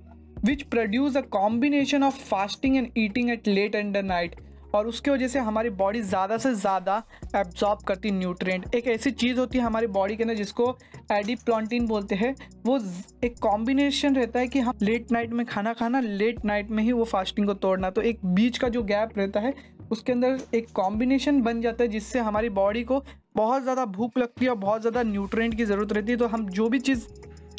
which 0.45 0.63
produce 0.63 1.17
a 1.17 1.21
combination 1.31 2.03
of 2.03 2.17
fasting 2.25 2.75
and 2.75 2.89
eating 2.97 3.29
at 3.29 3.47
late 3.47 3.75
and 3.75 3.93
the 3.93 4.05
night 4.05 4.35
और 4.73 4.87
उसके 4.87 5.11
वजह 5.11 5.27
से 5.27 5.39
हमारी 5.41 5.69
बॉडी 5.71 6.01
ज़्यादा 6.03 6.37
से 6.37 6.53
ज़्यादा 6.55 7.01
एब्जॉर्ब 7.35 7.83
करती 7.87 8.11
न्यूट्रिएंट 8.11 8.75
एक 8.75 8.87
ऐसी 8.87 9.11
चीज़ 9.13 9.39
होती 9.39 9.57
है 9.57 9.63
हमारी 9.63 9.87
बॉडी 9.89 10.15
के 10.15 10.23
अंदर 10.23 10.35
जिसको 10.35 10.75
एडिप्लॉन्टीन 11.11 11.87
बोलते 11.87 12.15
हैं, 12.15 12.35
वो 12.65 12.79
एक 13.23 13.37
कॉम्बिनेशन 13.41 14.15
रहता 14.15 14.39
है 14.39 14.47
कि 14.47 14.59
हम 14.59 14.73
लेट 14.81 15.11
नाइट 15.11 15.33
में 15.33 15.45
खाना 15.45 15.73
खाना 15.73 15.99
लेट 15.99 16.45
नाइट 16.45 16.69
में 16.69 16.83
ही 16.83 16.91
वो 16.91 17.03
फास्टिंग 17.05 17.47
को 17.47 17.53
तोड़ना। 17.55 17.89
तो 17.89 18.01
एक 18.03 18.25
बीच 18.25 18.57
का 18.57 18.69
जो 18.69 18.83
गैप 18.83 19.17
रहता 19.17 19.39
है, 19.39 19.53
उसके 19.91 20.11
अंदर 20.11 20.39
एक 20.55 20.71
कॉम्बिनेशन 20.75 21.41
बन 21.41 21.61
जाता 21.61 21.83
है 21.83 21.89
जिससे 21.89 22.19
हमारी 22.21 22.49
बॉडी 22.51 22.83
को 22.83 23.03
बहुत 23.35 23.63
ज़्यादा 23.63 23.85
भूख 23.87 24.17
लगती 24.17 24.45
है 24.45 24.51
और 24.51 24.57
बहुत 24.57 24.81
ज़्यादा 24.81 25.03
न्यूट्रेंट 25.03 25.55
की 25.55 25.65
ज़रूरत 25.65 25.93
रहती 25.93 26.11
है। 26.11 26.17
तो 26.17 26.27
हम 26.27 26.47
जो 26.49 26.67
भी 26.69 26.79
चीज़ 26.79 27.07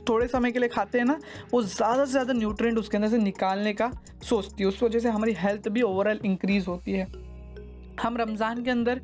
थोड़े 0.09 0.27
समय 0.29 0.53
के 0.53 0.59
लिए 0.59 0.69
खाते 0.69 0.99
हैं 0.99 1.05
ना, 1.05 1.19
वो 1.53 1.63
ज़्यादा 1.63 2.05
से 2.05 2.11
ज़्यादा 2.13 2.33
न्यूट्रेंट 2.33 2.79
उसके 2.79 2.97
अंदर 2.97 3.09
से 3.09 3.19
निकालने 3.19 3.73
का 3.73 3.91
सोचती 4.25 4.63
है। 4.63 4.69
उस 4.69 4.83
वजह 4.83 4.99
से 4.99 5.09
हमारी 5.09 5.33
हेल्थ 5.39 5.69
भी 5.69 5.83
ओवरऑल 5.83 6.21
इंक्रीज़ 6.25 6.67
होती 6.67 6.93
है। 6.93 7.07
हम 8.03 8.17
रमज़ान 8.17 8.63
के 8.65 8.71
अंदर 8.71 9.01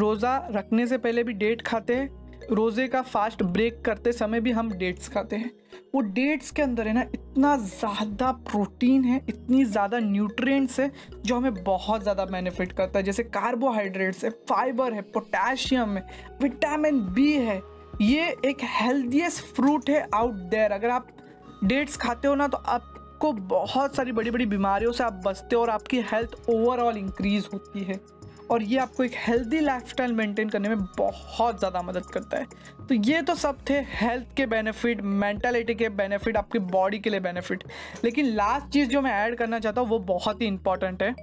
रोज़ा 0.00 0.36
रखने 0.50 0.86
से 0.86 0.98
पहले 0.98 1.22
भी 1.24 1.32
डेट 1.34 1.62
खाते 1.62 1.94
हैं, 1.94 2.08
रोज़े 2.50 2.86
का 2.88 3.00
फास्ट 3.02 3.42
ब्रेक 3.42 3.80
करते 3.84 4.12
समय 4.12 4.40
भी 4.40 4.50
हम 4.50 4.70
डेट्स 4.72 5.08
खाते 5.08 5.36
हैं। 5.36 5.50
वो 5.94 6.00
डेट्स 6.00 6.50
के 6.50 6.62
अंदर 6.62 6.88
है 6.88 6.92
ना, 6.94 7.02
इतना 7.14 7.56
ज़्यादा 7.58 8.30
प्रोटीन 8.50 9.04
है, 9.04 9.20
इतनी 9.28 9.64
ज़्यादा 9.64 9.98
न्यूट्रिएंट्स 10.00 10.80
है, 10.80 10.90
जो 11.16 11.36
हमें 11.36 11.62
बहुत 11.64 12.02
ज़्यादा 12.02 12.24
बेनिफिट 12.24 12.72
करता 12.72 12.98
है। 12.98 13.04
जैसे 13.04 13.22
कार्बोहाइड्रेट्स 13.24 14.24
है 14.24 14.30
फाइबर 14.48 14.92
है 14.92 15.02
पोटेशियम 15.14 15.96
है 15.96 16.06
विटामिन 16.42 17.00
बी 17.14 17.32
है 17.32 17.60
ये 18.00 18.28
एक 18.44 18.62
हेल्दीएस्ट 18.72 19.44
फ्रूट 19.54 19.90
है 19.90 20.06
आउट 20.14 20.34
देयर 20.50 20.72
अगर 20.72 20.90
आप 20.90 21.06
डेट्स 21.64 21.96
खाते 21.96 22.28
हो 22.28 22.34
ना 22.34 22.48
तो 22.48 22.58
आपको 22.58 23.32
बहुत 23.32 23.96
सारी 23.96 24.12
बड़ी 24.12 24.30
बड़ी 24.30 24.46
बीमारियों 24.46 24.92
से 24.92 25.04
आप 25.04 25.20
बचते 25.26 25.56
हो 25.56 25.62
और 25.62 25.70
आपकी 25.70 26.00
हेल्थ 26.12 26.34
ओवरऑल 26.50 26.96
इंक्रीज 26.96 27.48
होती 27.52 27.84
है। 27.84 28.00
और 28.50 28.62
ये 28.62 28.78
आपको 28.78 29.04
एक 29.04 29.12
हेल्दी 29.16 29.60
लाइफस्टाइल 29.60 30.12
मेंटेन 30.12 30.48
करने 30.48 30.68
में 30.68 30.78
बहुत 30.98 31.58
ज़्यादा 31.58 31.82
मदद 31.82 32.06
करता 32.06 32.38
है। 32.38 32.46
तो 32.88 32.94
ये 32.94 33.20
तो 33.22 33.34
सब 33.34 33.58
थे 33.70 33.78
हेल्थ 33.90 34.34
के 34.36 34.46
बेनिफिट 34.46 35.00
मेंटालिटी 35.02 35.74
के 35.74 35.88
बेनिफिट 35.90 36.36
आपकी 36.36 36.58
बॉडी 36.58 36.98
के 36.98 37.10
लिए 37.10 37.20
बेनिफिट 37.20 37.64
लेकिन 38.04 38.26
लास्ट 38.26 38.66
चीज़ 38.72 38.88
जो 38.88 39.00
मैं 39.02 39.12
ऐड 39.14 39.36
करना 39.36 39.58
चाहता 39.58 39.80
हूँ, 39.80 39.88
वो 39.88 39.98
बहुत 40.00 40.42
ही 40.42 40.46
इंपॉर्टेंट 40.46 41.02
है। 41.02 41.14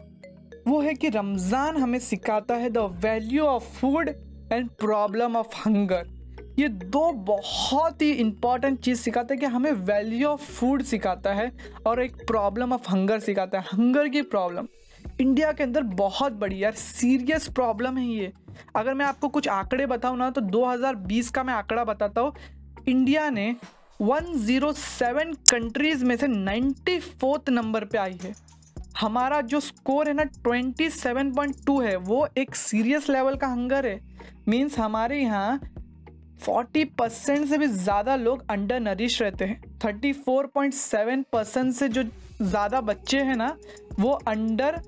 वो 0.68 0.82
है 0.82 0.94
कि 0.94 1.10
रमज़ान 1.10 1.78
हमें 1.78 2.00
सिखाता 2.00 2.56
है 2.56 2.70
the 2.70 2.90
value 3.04 3.46
of 3.46 3.70
food 3.75 4.10
and 4.51 4.70
problem 4.72 5.36
of 5.36 5.56
hunger 5.60 6.08
ये 6.60 6.67
दो 6.67 7.12
बहुत 7.12 8.01
ही 8.01 8.12
इंपॉर्टेंट 8.12 8.79
चीज़ 8.79 9.00
सिखाता 9.01 9.34
है 9.34 9.39
कि 9.39 9.46
हमें 9.46 9.72
वैल्यू 9.72 10.27
ऑफ़ 10.27 10.51
फ़ूड 10.51 10.84
सिखाता 10.84 11.34
है 11.34 11.51
और 11.86 12.01
एक 12.01 12.15
प्रॉब्लम 12.27 12.74
ऑफ़ 12.74 12.89
हंगर 12.89 13.20
सिखाता 13.20 13.60
है। 13.60 13.65
हंगर 13.74 14.08
की 14.08 14.22
प्रॉब्लम 14.22 14.67
इंडिया 15.22 15.51
के 15.51 15.63
अंदर 15.63 15.81
बहुत 15.81 16.31
बड़ी 16.31 16.63
यार 16.63 16.72
सीरियस 16.72 17.48
प्रॉब्लम 17.48 17.98
है 17.98 18.08
ये। 18.08 18.31
अगर 18.75 18.93
मैं 18.93 19.05
आपको 19.05 19.27
कुछ 19.27 19.48
आंकड़े 19.48 19.86
बताऊँ 19.86 20.17
ना 20.17 20.29
तो 20.29 20.41
2020 20.41 21.29
का 21.29 21.43
मैं 21.43 21.53
आंकड़ा 21.53 21.84
बताता 21.84 22.22
हूँ। 22.22 22.34
इंडिया 22.88 23.29
ने 23.29 23.55
107 24.01 25.36
कंट्रीज़ 25.51 26.05
में 26.05 26.15
से 26.17 26.27
94th 26.27 27.50
नंबर 27.50 27.86
पे 27.86 27.98
आई 27.98 28.17
है। 28.24 28.34
हमारा 29.00 29.41
जो 29.41 29.60
स्कोर 29.60 30.08
है 30.08 30.13
ना 30.13 30.24
27.2 30.24 31.81
है। 31.84 31.96
वो 31.96 32.27
एक 32.38 32.55
सीरियस 32.55 33.10
लेवल 33.10 33.36
का 33.36 33.48
हंगर 33.48 33.86
है। 33.86 34.00
मीन्स 34.48 34.79
हमारे 34.79 35.22
यहाँ 35.22 35.60
फोर्टी 36.41 36.83
परसेंट 37.00 37.45
से 37.48 37.57
भी 37.57 37.67
ज़्यादा 37.67 38.15
लोग 38.15 38.43
अंडर 38.50 38.79
नरिश 38.79 39.21
रहते 39.21 39.45
हैं। 39.45 39.62
Thirty 39.83 40.12
four 40.13 40.45
point 40.55 40.74
seven 40.74 41.25
percent 41.33 41.74
से 41.74 41.88
जो 41.89 42.03
ज़्यादा 42.41 42.81
बच्चे 42.81 43.17
हैं 43.19 43.36
ना, 43.36 43.55
वो 44.00 44.12
अंडर 44.27 44.79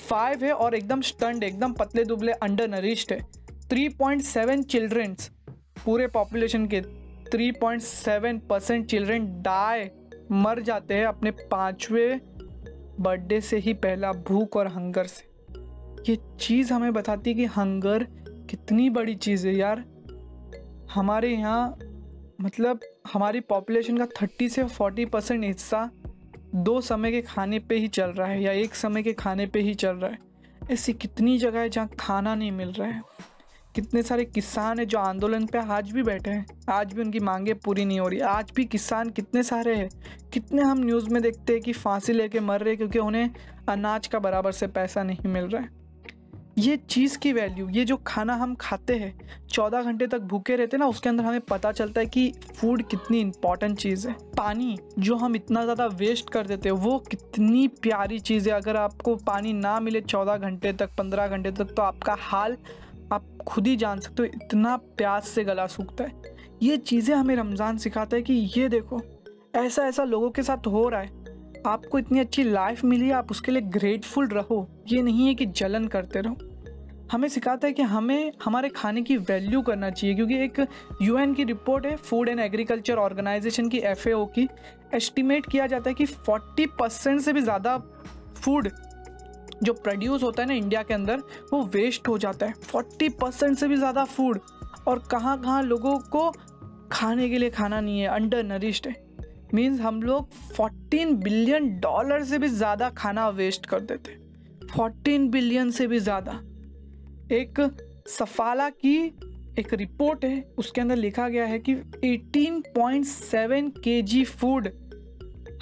फाइव 0.00 0.44
है 0.44 0.52
और 0.52 0.74
एकदम 0.74 1.00
स्टंड 1.02 1.44
एकदम 1.44 1.72
पतले 1.72 2.04
दुबले 2.04 2.32
अंडर 2.32 2.68
नरिश्ड 2.68 3.12
है। 3.12 3.20
थ्री 3.70 3.88
पॉइंट 3.90 4.22
सेवन 4.22 4.62
चिल्ड्रेंस 4.64 5.30
पूरे 5.84 6.06
पॉपुलेशन 6.08 6.66
के 6.66 6.80
three 7.30 7.50
point 7.52 7.82
seven 7.82 8.38
percent 8.50 8.86
children 8.86 9.26
die 9.42 9.88
मर 10.32 10.60
जाते 10.62 10.94
हैं 10.94 11.06
अपने 11.06 11.30
पाँचवें 11.30 12.20
बर्थडे 13.00 13.40
से 13.40 13.56
ही 13.56 13.72
पहला 13.76 14.12
भूख 14.26 14.56
और 14.56 14.66
हंगर 14.68 15.06
से। 15.06 15.30
ये 16.08 16.18
चीज़ 16.40 16.72
हमें 16.72 16.92
बताती 16.92 17.30
है 17.30 17.36
कि 17.36 17.44
हंगर 17.52 18.06
कितनी 18.50 18.90
बड़ी 18.90 19.14
चीज़ 19.16 19.46
है 19.48 19.54
यार। 19.54 19.84
हमारे 20.94 21.28
यहाँ 21.28 21.78
मतलब 22.40 22.80
हमारी 23.12 23.40
पॉपुलेशन 23.40 23.98
का 23.98 24.06
थर्टी 24.06 24.48
से 24.48 24.64
फोर्टी 24.64 25.04
परसेंट 25.04 25.44
हिस्सा 25.44 25.90
दो 26.54 26.80
समय 26.80 27.10
के 27.10 27.22
खाने 27.22 27.58
पे 27.58 27.76
ही 27.76 27.88
चल 27.88 28.10
रहा 28.10 28.28
है 28.28 28.42
या 28.42 28.52
एक 28.52 28.74
समय 28.74 29.02
के 29.02 29.12
खाने 29.12 29.46
पे 29.46 29.60
ही 29.60 29.74
चल 29.74 29.96
रहा 29.96 30.10
है। 30.10 30.18
ऐसी 30.70 30.92
कितनी 30.92 31.38
जगह 31.38 31.60
है 31.60 31.68
जहाँ 31.68 31.90
खाना 32.00 32.34
नहीं 32.34 32.52
मिल 32.52 32.68
रहा 32.68 32.88
है? 32.88 33.02
कितने 33.74 34.02
सारे 34.02 34.24
किसान 34.24 34.78
हैं 34.78 34.88
जो 34.88 34.98
आंदोलन 34.98 35.46
पे 35.46 35.58
आज 35.58 35.90
भी 35.90 36.02
बैठे 36.02 36.30
हैं? 36.30 36.46
आज 36.70 36.92
भी 36.92 37.02
उनकी 37.02 37.20
मांगे 37.20 37.54
पूरी 37.54 37.84
नहीं 37.84 38.00
हो 38.00 38.08
रही। 38.08 38.18
आज 38.18 38.52
भी 38.56 38.64
किसान 38.64 39.10
कितने 39.10 39.42
सारे 39.42 39.74
हैं? 39.74 39.88
कितने 40.32 40.62
हम 40.62 40.78
न्यूज़ 40.78 41.10
में 41.10 41.22
देखते 41.22 41.52
हैं 41.52 41.62
कि 41.62 41.72
फांसी 41.72 42.12
लेके 42.12 42.40
मर 42.40 42.60
रहे 42.60 42.76
क्योंकि 42.76 42.98
उन्हें 42.98 43.30
अनाज 43.68 44.06
का 44.06 44.18
बराबर 44.18 44.52
से 44.52 44.66
पैसा 44.66 45.02
नहीं 45.02 45.28
मिल 45.28 45.44
रहा 45.44 45.62
है। 45.62 45.81
ये 46.58 46.76
चीज़ 46.78 47.16
की 47.18 47.32
वैल्यू 47.32 47.68
ये 47.68 47.84
जो 47.84 47.96
खाना 48.06 48.34
हम 48.34 48.54
खाते 48.54 48.94
हैं, 48.94 49.14
चौदह 49.50 49.82
घंटे 49.82 50.06
तक 50.06 50.20
भूखे 50.22 50.56
रहते 50.56 50.76
ना, 50.76 50.86
उसके 50.86 51.08
अंदर 51.08 51.24
हमें 51.24 51.40
पता 51.40 51.70
चलता 51.72 52.00
है 52.00 52.06
कि 52.06 52.32
फ़ूड 52.56 52.82
कितनी 52.82 53.20
इंपॉर्टेंट 53.20 53.78
चीज़ 53.78 54.06
है। 54.08 54.14
पानी, 54.38 54.76
जो 54.98 55.16
हम 55.16 55.36
इतना 55.36 55.62
ज़्यादा 55.64 55.86
वेस्ट 55.86 56.30
कर 56.30 56.46
देते 56.46 56.68
हैं, 56.68 56.76
वो 56.76 56.98
कितनी 57.10 57.66
प्यारी 57.82 58.18
चीज़ 58.20 58.48
है। 58.50 58.54
अगर 58.56 58.76
आपको 58.76 59.14
पानी 59.16 59.52
ना 59.52 59.78
मिले 59.80 60.00
चौदह 60.00 60.36
घंटे 60.36 60.72
तक, 60.72 60.90
पंद्रह 60.98 61.28
घंटे 61.28 61.50
तक 61.52 61.74
तो 61.76 61.82
आपका 61.82 62.16
हाल, 62.20 62.56
आप 63.12 63.24
खुद 63.48 63.66
ही 63.66 63.76
जान 63.76 64.00
सकते 64.00 64.22
हो, 64.22 64.28
इतना 64.34 64.76
प्यास 64.96 65.28
से 65.28 65.44
गला 65.44 65.66
सूखता 65.68 66.04
है। 66.04 66.34
ये 66.62 66.76
चीज़ें 66.76 67.14
हमें 67.14 67.34
रमज़ान 67.36 67.78
सिखाता 67.78 68.16
है 68.16 68.22
कि 68.22 68.34
ये 68.56 68.68
देखो 68.68 69.00
ऐसा 69.56 69.86
ऐसा 69.86 70.04
लोगों 70.04 70.30
के 70.30 70.42
साथ 70.42 70.66
हो 70.66 70.88
रहा 70.88 71.00
है 71.00 71.21
आपको 71.66 71.98
इतनी 71.98 72.18
अच्छी 72.18 72.44
लाइफ 72.44 72.84
मिली, 72.84 73.10
आप 73.10 73.30
उसके 73.30 73.52
लिए 73.52 73.62
ग्रेटफुल 73.62 74.28
रहो। 74.28 74.68
ये 74.88 75.02
नहीं 75.02 75.26
है 75.26 75.34
कि 75.34 75.46
जलन 75.46 75.86
करते 75.86 76.20
रहो। 76.20 76.36
हमें 77.12 77.28
सिखाता 77.28 77.66
है 77.66 77.72
कि 77.72 77.82
हमें, 77.82 78.32
हमारे 78.44 78.68
खाने 78.68 79.02
की 79.02 79.16
वैल्यू 79.16 79.62
करना 79.62 79.90
चाहिए, 79.90 80.14
क्योंकि 80.16 80.36
एक 80.36 80.66
यूएन 81.02 81.34
की 81.34 81.44
रिपोर्ट 81.44 81.86
है 81.86 81.96
फ़ूड 81.96 82.28
एंड 82.28 82.40
एग्रीकल्चर 82.40 82.96
ऑर्गेनाइजेशन 82.96 83.68
की 83.68 83.78
एफ़ 83.78 84.08
की। 84.08 84.48
एस्टिमेट 84.94 85.46
किया 85.46 85.66
जाता 85.66 85.90
है 85.90 85.94
कि 85.94 86.06
40 86.06 86.66
परसेंट 86.78 87.20
से 87.20 87.32
भी 87.32 87.40
ज़्यादा 87.40 87.76
फ़ूड 88.36 88.70
जो 89.62 89.72
प्रोड्यूस 89.72 90.22
होता 90.22 90.42
है 90.42 90.48
ना 90.48 90.54
इंडिया 90.54 90.82
के 90.82 90.94
अंदर, 90.94 91.22
वो 91.52 91.62
वेस्ट 91.64 92.08
हो 92.08 92.18
जाता 92.18 92.46
है। 92.46 92.54
40 92.64 93.08
परसेंट 93.20 93.58
से 93.58 93.68
भी 93.68 93.76
ज़्यादा 93.76 94.04
फ़ूड 94.04 94.40
और 94.88 94.98
कहाँ 95.10 95.40
कहाँ 95.42 95.62
लोगों 95.62 95.98
को 95.98 96.30
खाने 96.92 97.28
के 97.28 97.38
लिए 97.38 97.50
खाना 97.50 97.80
नहीं 97.80 98.00
है 98.00 98.08
अंडर 98.08 98.42
नरिश्ड 98.44 98.86
है। 98.86 99.11
मीन्स 99.54 99.80
हम 99.80 100.02
लोग 100.02 100.28
14 100.54 101.12
बिलियन 101.22 101.68
डॉलर 101.80 102.24
से 102.24 102.38
भी 102.38 102.48
ज़्यादा 102.48 102.88
खाना 102.90 103.28
वेस्ट 103.30 103.66
कर 103.66 103.80
देते। 103.82 104.16
14 104.68 105.28
बिलियन 105.30 105.70
से 105.70 105.86
भी 105.86 105.98
ज़्यादा। 105.98 106.32
एक 107.34 107.60
सफाला 108.08 108.68
की 108.70 108.96
एक 109.58 109.74
रिपोर्ट 109.74 110.24
है, 110.24 110.54
उसके 110.58 110.80
अंदर 110.80 110.96
लिखा 110.96 111.28
गया 111.28 111.46
है 111.46 111.58
कि 111.58 111.74
18.7 112.06 113.70
केजी 113.78 114.24
फ़ूड 114.24 114.68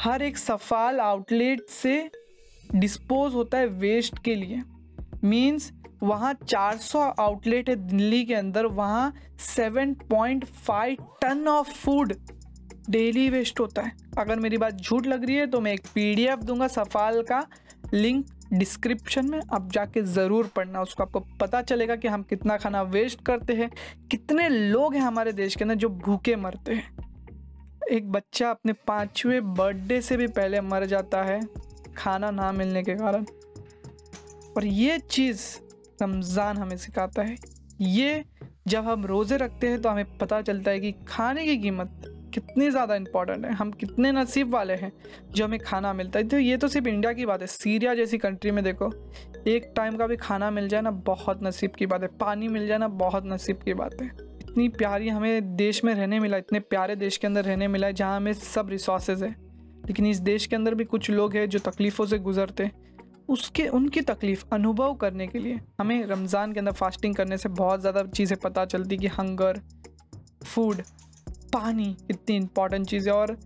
हर 0.00 0.22
एक 0.22 0.38
सफाल 0.38 1.00
आउटलेट 1.00 1.68
से 1.70 2.10
डिस्पोज 2.64 3.34
होता 3.34 3.58
है 3.58 3.66
वेस्ट 3.66 4.18
के 4.24 4.34
लिए। 4.34 4.62
मीन्स 5.24 5.72
वहाँ 6.02 6.32
400 6.44 6.98
आउटलेट 7.20 7.68
है 7.68 7.74
दिल्ली 7.78 8.24
के 8.24 8.34
अंदर, 8.34 8.66
वहाँ 8.66 9.12
7.5 9.48 10.96
ton 11.22 11.46
of 11.48 11.72
food 11.74 12.14
daily 12.90 13.28
waste 13.30 13.60
होता 13.60 13.82
है। 13.82 13.92
अगर 14.18 14.38
मेरी 14.38 14.56
बात 14.58 14.74
झूठ 14.74 15.06
लग 15.06 15.24
रही 15.24 15.36
है 15.36 15.46
तो 15.46 15.60
मैं 15.60 15.72
एक 15.72 15.86
पीडीएफ 15.94 16.38
दूँगा 16.40 16.68
सफाल 16.68 17.22
का। 17.22 17.46
लिंक 17.94 18.26
डिस्क्रिप्शन 18.52 19.30
में 19.30 19.40
आप 19.52 19.70
जाके 19.72 20.02
ज़रूर 20.04 20.50
पढ़ना। 20.56 20.80
उसको 20.82 21.02
आपको 21.02 21.20
पता 21.40 21.60
चलेगा 21.62 21.96
कि 21.96 22.08
हम 22.08 22.22
कितना 22.22 22.56
खाना 22.56 22.82
वेस्ट 22.84 23.24
करते 23.26 23.52
हैं। 23.52 23.70
कितने 24.10 24.48
लोग 24.48 24.94
हैं 24.94 25.02
हमारे 25.02 25.32
देश 25.32 25.56
के 25.56 25.64
अंदर 25.64 25.74
जो 25.76 25.88
भूखे 25.88 26.36
मरते 26.36 26.74
हैं। 26.74 27.08
एक 27.92 28.10
बच्चा 28.12 28.50
अपने 28.50 28.72
पाँचवें 28.86 29.54
बर्थडे 29.54 30.00
से 30.00 30.16
भी 30.16 30.26
पहले 30.28 30.60
मर 30.62 30.84
जाता 30.86 31.22
है, 31.22 31.40
खाना 31.96 32.30
ना 32.30 32.50
मिलने 32.52 32.82
के 32.82 32.94
कारण। 32.94 33.24
और 34.56 34.66
ये 34.66 34.98
चीज़ 35.00 35.42
रमज़ान 36.02 36.56
हमें 36.56 36.76
सिखाता 36.76 37.22
है। 37.22 37.36
ये 37.80 38.24
जब 38.68 38.84
हम 38.84 39.04
रोज़े 39.06 39.36
रखते 39.36 39.68
हैं 39.68 39.80
तो 39.82 39.88
हमें 39.88 40.18
पता 40.18 40.40
चलता 40.42 40.70
है 40.70 40.80
कि 40.80 40.92
खाने 41.08 41.44
की 41.44 41.56
कीमत 41.58 42.02
कितनी 42.30 42.70
ज़्यादा 42.70 42.94
इंपॉर्टेंट 42.94 43.44
है, 43.44 43.52
हम 43.52 43.70
कितने 43.72 44.12
नसीब 44.12 44.54
वाले 44.54 44.74
हैं 44.74 44.92
जो 45.30 45.44
हमें 45.44 45.58
खाना 45.60 45.92
मिलता 45.92 46.18
है। 46.18 46.28
तो 46.28 46.38
ये 46.38 46.56
तो 46.56 46.68
सिर्फ़ 46.68 46.88
इंडिया 46.88 47.12
की 47.12 47.26
बात 47.26 47.40
है 47.40 47.46
सीरिया 47.48 47.94
जैसी 47.94 48.18
कंट्री 48.18 48.50
में 48.50 48.62
देखो, 48.64 48.90
एक 49.48 49.72
टाइम 49.76 49.96
का 49.96 50.06
भी 50.06 50.16
खाना 50.16 50.50
मिल 50.50 50.68
जाए 50.68 50.80
ना, 50.80 50.90
बहुत 50.90 51.42
नसीब 51.42 51.70
की 51.70 51.86
बात 51.86 52.02
है। 52.02 52.08
पानी 52.20 52.48
मिल 52.48 52.66
जाए 52.66 52.78
ना, 52.78 52.88
बहुत 52.88 53.26
नसीब 53.26 53.62
की 53.64 53.74
बात 53.74 54.00
है। 54.02 54.08
इतनी 54.40 54.68
प्यारी 54.70 55.08
हमें 55.08 55.56
देश 55.56 55.84
में 55.84 55.94
रहने 55.94 56.20
मिला, 56.20 56.36
इतने 56.36 56.60
प्यारे 56.60 56.96
देश 56.96 57.16
के 57.16 57.26
अंदर 57.26 57.44
रहने 57.44 57.68
मिला 57.68 57.86
है, 57.86 57.92
जहाँ 57.92 58.16
हमें 58.16 58.32
सब 58.34 58.70
रिसोर्सेज 58.70 59.22
है। 59.22 59.34
लेकिन 59.80 60.06
इस 60.06 60.18
देश 60.20 60.46
के 60.46 60.56
अंदर 60.56 60.74
भी 60.74 60.84
कुछ 60.84 61.10
लोग 61.10 61.34
हैं 61.36 61.48
जो 61.48 61.58
तकलीफ़ों 61.60 62.06
से 62.06 62.18
गुजरते 62.20 62.70
उसके, 63.28 63.66
उनकी 63.68 64.00
तकलीफ़, 64.02 64.44
अनुभव 64.52 64.94
करने 64.94 65.26
के 65.26 65.38
लिए 65.38 65.58
हमें 65.80 66.04
रमज़ान 66.06 66.52
के 66.52 66.60
अंदर 66.60 66.72
फास्टिंग 66.72 67.14
करने 67.14 67.36
से 67.38 67.48
बहुत 67.50 67.80
ज़्यादा 67.80 68.02
चीज़ें 68.06 68.38
पता 68.40 68.64
चलती 68.64 68.96
कि 68.96 69.06
हंगर 69.08 69.60
फ़ूड 70.44 70.82
पानी, 71.52 71.96
इतनी 72.10 72.36
इंपॉर्टेंट 72.36 72.86
चीज़ 72.86 73.08
है। 73.08 73.14
और 73.14 73.36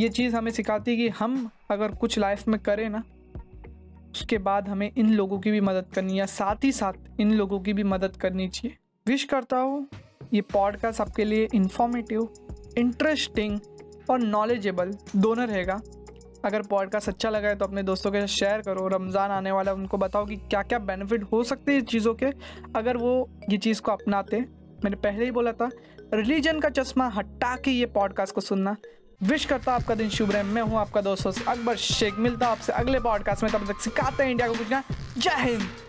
ये 0.00 0.08
चीज़ 0.08 0.36
हमें 0.36 0.50
सिखाती 0.52 0.90
है 0.90 0.96
कि 0.96 1.08
हम 1.10 1.50
अगर 1.70 1.94
कुछ 1.94 2.18
लाइफ 2.18 2.46
में 2.48 2.58
करें 2.60 2.88
ना, 2.88 3.02
उसके 4.12 4.38
बाद 4.40 4.68
हमें 4.68 4.90
इन 4.90 5.12
लोगों 5.12 5.38
की 5.38 5.50
भी 5.50 5.60
मदद 5.60 5.86
करनी 5.94 6.18
है 6.18 6.26
साथ 6.26 6.64
ही 6.64 6.72
साथ 6.72 7.20
इन 7.20 7.32
लोगों 7.32 7.60
की 7.60 7.72
भी 7.72 7.84
मदद 7.84 8.16
करनी 8.16 8.48
चाहिए। 8.48 8.76
विश 9.06 9.24
करता 9.24 9.58
हूँ, 9.58 9.86
ये 10.34 10.40
पॉडकास्ट 10.42 11.00
आपके 11.00 11.24
लिए 11.24 11.48
इन्फॉर्मेटिव 11.54 12.28
इंटरेस्टिंग 12.78 13.58
और 14.10 14.18
नॉलेजेबल 14.18 14.96
दोनों 15.16 15.46
रहेगा। 15.46 15.80
अगर 16.44 16.62
पॉडकास्ट 16.62 17.08
अच्छा 17.08 17.30
लगा 17.30 17.48
है 17.48 17.56
तो 17.56 17.64
अपने 17.64 17.82
दोस्तों 17.82 18.10
के 18.12 18.20
साथ 18.20 18.26
शेयर 18.28 18.60
करो, 18.62 18.86
रमज़ान 18.88 19.30
आने 19.30 19.52
वाला 19.52 19.72
उनको 19.72 19.98
बताओ 19.98 20.26
कि 20.26 20.36
क्या 20.36 20.62
क्या 20.62 20.78
बेनिफिट 20.80 21.22
हो 21.32 21.42
सकते 21.44 21.72
हैं 21.72 21.78
इस 21.78 21.86
चीज़ों 21.86 22.14
के। 22.14 22.26
अगर 22.76 22.96
वो 22.96 23.28
ये 23.50 23.58
चीज़ 23.58 23.80
को 23.82 23.92
अपनाते 23.92 24.44
मैंने 24.84 24.96
पहले 24.96 25.24
ही 25.24 25.30
बोला 25.30 25.52
था 25.52 25.70
रिलीजन 26.14 26.60
का 26.60 26.68
चश्मा 26.68 27.08
हटा 27.08 27.56
के 27.56 27.70
ये 27.70 27.86
पॉडकास्ट 27.86 28.34
को 28.34 28.40
सुनना। 28.40 28.76
विश 29.22 29.44
करता 29.44 29.74
आपका 29.74 29.94
दिन 29.94 30.08
शुभ 30.08 30.30
रहे। 30.30 30.42
मैं 30.42 30.62
हूँ 30.62 30.78
आपका 30.78 31.00
दोस्त 31.00 31.44
अकबर 31.48 31.76
शेख। 31.76 32.14
मिलता 32.14 32.48
आपसे 32.48 32.72
अगले 32.72 33.00
पॉडकास्ट 33.00 33.42
में। 33.42 33.52
तब 33.52 33.72
तक 33.72 33.80
सिखाते 33.80 34.22
हैं 34.22 34.30
इंडिया 34.30 34.48
को 34.48 34.54
कुछ 34.54 34.70
ना। 34.70 34.82
जय 35.18 35.36
हिंद। 35.36 35.87